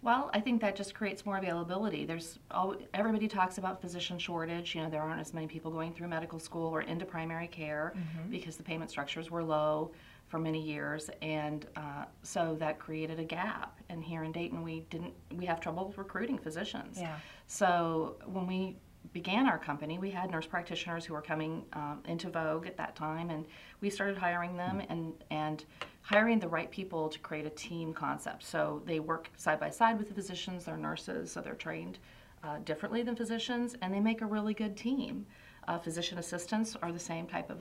Well, 0.03 0.29
I 0.31 0.39
think 0.41 0.61
that 0.61 0.75
just 0.75 0.93
creates 0.93 1.25
more 1.25 1.37
availability. 1.37 2.05
There's 2.05 2.37
all, 2.51 2.75
everybody 2.93 3.27
talks 3.27 3.57
about 3.57 3.81
physician 3.81 4.19
shortage. 4.19 4.75
You 4.75 4.83
know, 4.83 4.89
there 4.91 5.01
aren't 5.01 5.21
as 5.21 5.33
many 5.33 5.47
people 5.47 5.71
going 5.71 5.93
through 5.93 6.07
medical 6.07 6.37
school 6.37 6.67
or 6.69 6.81
into 6.81 7.05
primary 7.05 7.47
care 7.47 7.93
because 8.29 8.57
the 8.57 8.63
payment 8.63 8.91
structures 8.91 9.31
were 9.31 9.43
low 9.43 9.91
for 10.31 10.39
many 10.39 10.61
years, 10.61 11.09
and 11.21 11.67
uh, 11.75 12.05
so 12.23 12.55
that 12.57 12.79
created 12.79 13.19
a 13.19 13.23
gap. 13.23 13.77
And 13.89 14.01
here 14.01 14.23
in 14.23 14.31
Dayton, 14.31 14.63
we 14.63 14.79
didn't 14.89 15.13
we 15.35 15.45
have 15.45 15.59
trouble 15.59 15.93
recruiting 15.97 16.37
physicians. 16.37 16.97
Yeah. 16.97 17.17
So 17.47 18.15
when 18.25 18.47
we 18.47 18.77
began 19.11 19.45
our 19.45 19.59
company, 19.59 19.99
we 19.99 20.09
had 20.09 20.31
nurse 20.31 20.47
practitioners 20.47 21.03
who 21.03 21.13
were 21.13 21.21
coming 21.21 21.65
um, 21.73 22.01
into 22.05 22.29
vogue 22.29 22.65
at 22.65 22.77
that 22.77 22.95
time, 22.95 23.29
and 23.29 23.45
we 23.81 23.89
started 23.89 24.17
hiring 24.17 24.55
them 24.55 24.81
and 24.87 25.13
and 25.31 25.65
hiring 26.01 26.39
the 26.39 26.47
right 26.47 26.71
people 26.71 27.09
to 27.09 27.19
create 27.19 27.45
a 27.45 27.49
team 27.49 27.93
concept. 27.93 28.43
So 28.43 28.81
they 28.85 29.01
work 29.01 29.29
side 29.35 29.59
by 29.59 29.69
side 29.69 29.99
with 29.99 30.07
the 30.07 30.15
physicians, 30.15 30.63
they're 30.63 30.77
nurses, 30.77 31.29
so 31.31 31.41
they're 31.41 31.53
trained 31.55 31.99
uh, 32.43 32.59
differently 32.63 33.03
than 33.03 33.17
physicians, 33.17 33.75
and 33.81 33.93
they 33.93 33.99
make 33.99 34.21
a 34.21 34.25
really 34.25 34.53
good 34.53 34.77
team. 34.77 35.25
Uh, 35.67 35.77
physician 35.77 36.17
assistants 36.17 36.75
are 36.81 36.91
the 36.91 36.99
same 36.99 37.27
type 37.27 37.51
of 37.51 37.59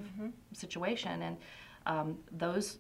situation, 0.53 1.23
and 1.23 1.37
um, 1.87 2.19
those 2.33 2.79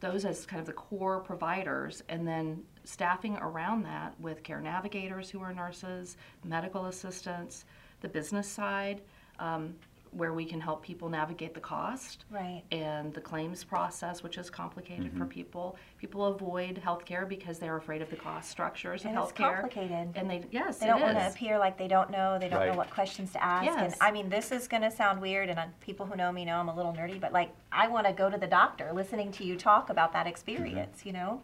those 0.00 0.24
as 0.24 0.44
kind 0.44 0.58
of 0.58 0.66
the 0.66 0.72
core 0.72 1.20
providers, 1.20 2.02
and 2.08 2.26
then 2.26 2.60
staffing 2.84 3.36
around 3.36 3.84
that 3.84 4.18
with 4.20 4.42
care 4.42 4.60
navigators 4.60 5.30
who 5.30 5.40
are 5.40 5.54
nurses, 5.54 6.16
medical 6.44 6.86
assistants, 6.86 7.64
the 8.00 8.08
business 8.08 8.48
side, 8.48 9.00
um, 9.38 9.74
where 10.12 10.32
we 10.34 10.44
can 10.44 10.60
help 10.60 10.82
people 10.82 11.08
navigate 11.08 11.54
the 11.54 11.60
cost 11.60 12.24
Right. 12.30 12.62
and 12.70 13.12
the 13.14 13.20
claims 13.20 13.64
process, 13.64 14.22
which 14.22 14.36
is 14.38 14.50
complicated 14.50 15.12
for 15.16 15.24
people. 15.24 15.76
People 15.98 16.26
avoid 16.26 16.80
healthcare 16.84 17.26
because 17.26 17.58
they're 17.58 17.76
afraid 17.78 18.02
of 18.02 18.10
the 18.10 18.16
cost 18.16 18.50
structures 18.50 19.02
of 19.04 19.10
And 19.10 19.18
it's 19.18 19.32
healthcare. 19.32 19.54
complicated. 19.54 20.10
And 20.14 20.28
they 20.30 20.44
yes, 20.50 20.78
They 20.78 20.86
don't 20.86 21.00
want 21.00 21.16
to 21.18 21.26
appear 21.28 21.58
like 21.58 21.78
they 21.78 21.88
don't 21.88 22.10
know. 22.10 22.38
They 22.38 22.48
don't 22.48 22.66
know 22.66 22.76
what 22.76 22.90
questions 22.90 23.32
to 23.32 23.42
ask. 23.42 23.66
And 23.66 23.94
I 24.00 24.10
mean, 24.12 24.28
this 24.28 24.52
is 24.52 24.68
going 24.68 24.82
to 24.82 24.90
sound 24.90 25.20
weird, 25.20 25.48
and 25.48 25.58
uh, 25.58 25.66
people 25.80 26.04
who 26.06 26.14
know 26.14 26.30
me 26.30 26.44
know 26.44 26.56
I'm 26.56 26.68
a 26.68 26.76
little 26.76 26.92
nerdy. 26.92 27.18
But 27.18 27.32
like, 27.32 27.50
I 27.72 27.88
want 27.88 28.06
to 28.06 28.12
go 28.12 28.28
to 28.28 28.36
the 28.36 28.46
doctor 28.46 28.92
listening 28.92 29.32
to 29.32 29.44
you 29.44 29.56
talk 29.56 29.88
about 29.90 30.12
that 30.12 30.26
experience. 30.26 31.06
You 31.06 31.12
know. 31.14 31.40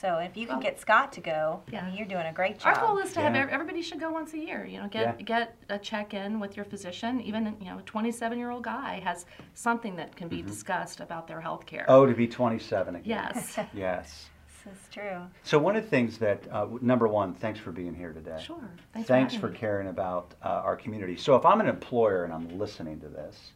So 0.00 0.18
if 0.18 0.36
you 0.36 0.46
can 0.46 0.60
get 0.60 0.78
Scott 0.78 1.12
to 1.12 1.20
go, 1.20 1.62
I 1.68 1.72
Yeah. 1.72 1.86
mean, 1.86 1.96
you're 1.96 2.06
doing 2.06 2.26
a 2.26 2.32
great 2.32 2.58
job. 2.58 2.76
Our 2.76 2.86
goal 2.86 2.98
is 2.98 3.12
to 3.14 3.20
have 3.20 3.34
Yeah. 3.34 3.42
ev- 3.42 3.48
everybody 3.48 3.80
should 3.82 3.98
go 3.98 4.10
once 4.10 4.34
a 4.34 4.38
year. 4.38 4.64
You 4.66 4.82
know, 4.82 4.88
get 4.88 5.18
Yeah. 5.18 5.24
get 5.24 5.56
a 5.70 5.78
check 5.78 6.12
in 6.12 6.38
with 6.38 6.54
your 6.56 6.64
physician. 6.66 7.20
Even 7.22 7.56
you 7.60 7.66
know, 7.66 7.78
a 7.78 7.82
27 7.82 8.38
year 8.38 8.50
old 8.50 8.62
guy 8.64 9.00
has 9.00 9.24
something 9.54 9.96
that 9.96 10.14
can 10.14 10.28
be 10.28 10.42
discussed 10.42 11.00
about 11.00 11.26
their 11.26 11.40
health 11.40 11.64
care. 11.66 11.82
Mm-hmm. 11.82 11.92
Oh, 11.92 12.06
to 12.06 12.14
be 12.14 12.28
27 12.28 12.96
again. 12.96 13.08
yes, 13.08 13.58
Yes. 13.72 14.28
This 14.64 14.74
is 14.82 14.88
true. 14.90 15.20
So 15.44 15.58
one 15.60 15.76
of 15.76 15.84
the 15.84 15.88
things 15.88 16.18
that, 16.18 16.40
uh, 16.52 16.66
number 16.82 17.06
one, 17.06 17.34
thanks 17.34 17.58
for 17.60 17.70
being 17.70 17.94
here 17.94 18.12
today. 18.12 18.40
sure. 18.40 18.68
Thanks, 18.92 19.08
Thanks 19.08 19.34
for, 19.34 19.42
for 19.48 19.50
caring 19.54 19.86
about 19.88 20.34
uh, 20.42 20.48
our 20.64 20.74
community. 20.76 21.16
So 21.16 21.36
if 21.36 21.46
I'm 21.46 21.60
an 21.60 21.68
employer 21.68 22.24
and 22.24 22.32
I'm 22.34 22.58
listening 22.58 22.98
to 23.00 23.08
this, 23.08 23.52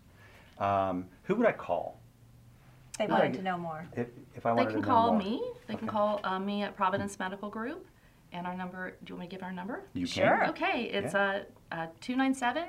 um, 0.61 1.07
who 1.25 1.35
would 1.35 1.47
I 1.47 1.53
call 1.53 1.99
They 3.01 3.07
Right. 3.07 3.19
wanted 3.19 3.35
to 3.39 3.43
know 3.43 3.57
more. 3.57 3.87
if, 3.97 4.09
if 4.37 4.45
I 4.45 4.51
They 4.51 4.57
wanted 4.57 4.73
can 4.75 4.83
to 4.83 4.87
know 4.89 4.95
call 4.95 5.11
more? 5.13 5.19
me. 5.19 5.43
They 5.67 5.75
can 5.75 5.89
call 5.89 6.21
uh, 6.23 6.39
me 6.39 6.63
at 6.65 6.77
Providence 6.77 7.19
Medical 7.19 7.49
Group, 7.49 7.87
and 8.33 8.47
our 8.47 8.55
number. 8.55 8.91
Do 8.91 8.97
you 9.07 9.15
want 9.15 9.21
me 9.21 9.27
to 9.29 9.31
give 9.37 9.43
our 9.43 9.53
number? 9.53 9.81
You 9.95 10.05
Sure. 10.05 10.37
can. 10.41 10.51
Okay, 10.51 10.83
it's 10.93 11.15
uh, 11.15 11.45
uh, 11.73 11.87
297 12.03 12.65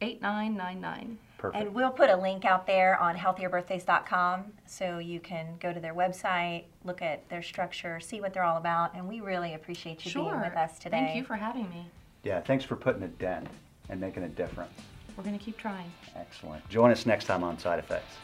8999. 0.00 1.18
Perfect. 1.38 1.60
And 1.64 1.74
we'll 1.74 1.90
put 1.90 2.08
a 2.08 2.16
link 2.16 2.44
out 2.44 2.68
there 2.68 2.96
on 3.00 3.16
healthierbirthdays.com 3.16 4.44
so 4.64 4.98
you 4.98 5.18
can 5.18 5.56
go 5.58 5.72
to 5.72 5.80
their 5.80 5.92
website, 5.94 6.64
look 6.84 7.02
at 7.02 7.28
their 7.28 7.42
structure, 7.42 7.98
see 7.98 8.20
what 8.20 8.32
they're 8.32 8.44
all 8.44 8.58
about. 8.58 8.94
And 8.94 9.08
we 9.08 9.20
really 9.20 9.54
appreciate 9.54 10.06
you 10.06 10.12
being 10.14 10.40
with 10.40 10.54
us 10.56 10.78
today. 10.78 10.98
Thank 11.04 11.16
you 11.16 11.24
for 11.24 11.34
having 11.34 11.68
me. 11.70 11.88
yeah, 12.22 12.40
thanks 12.40 12.64
for 12.64 12.76
putting 12.76 13.02
a 13.02 13.08
dent 13.08 13.48
and 13.88 14.00
making 14.00 14.22
a 14.22 14.28
difference. 14.28 14.72
We're 15.16 15.24
going 15.24 15.36
to 15.36 15.44
keep 15.44 15.56
trying. 15.58 15.90
Excellent. 16.14 16.66
Join 16.68 16.92
us 16.92 17.06
next 17.06 17.24
time 17.24 17.42
on 17.42 17.58
Side 17.58 17.80
Affects. 17.80 18.14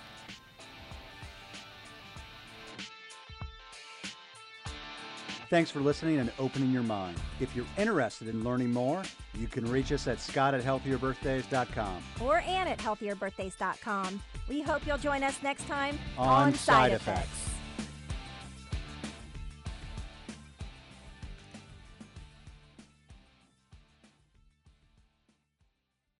Thanks 5.53 5.71
for 5.71 5.81
listening 5.81 6.19
and 6.19 6.33
opening 6.39 6.71
your 6.71 6.83
mind. 6.83 7.21
If 7.39 7.55
you're 7.55 7.67
interested 7.77 8.27
in 8.27 8.43
learning 8.43 8.73
more, 8.73 9.03
you 9.39 9.47
can 9.47 9.71
reach 9.71 9.93
us 9.93 10.07
at 10.07 10.19
scott 10.19 10.55
at 10.55 10.65
healthierbirthdays.com. 10.65 12.03
Or 12.23 12.39
Ann 12.39 12.69
at 12.69 12.79
healthierbirthdays.com. 12.79 14.23
We 14.49 14.63
hope 14.63 14.87
you'll 14.87 14.97
join 14.97 15.23
us 15.23 15.43
next 15.43 15.69
time 15.69 15.99
On 16.17 16.55
Side 16.55 16.93
Affects. 16.93 17.52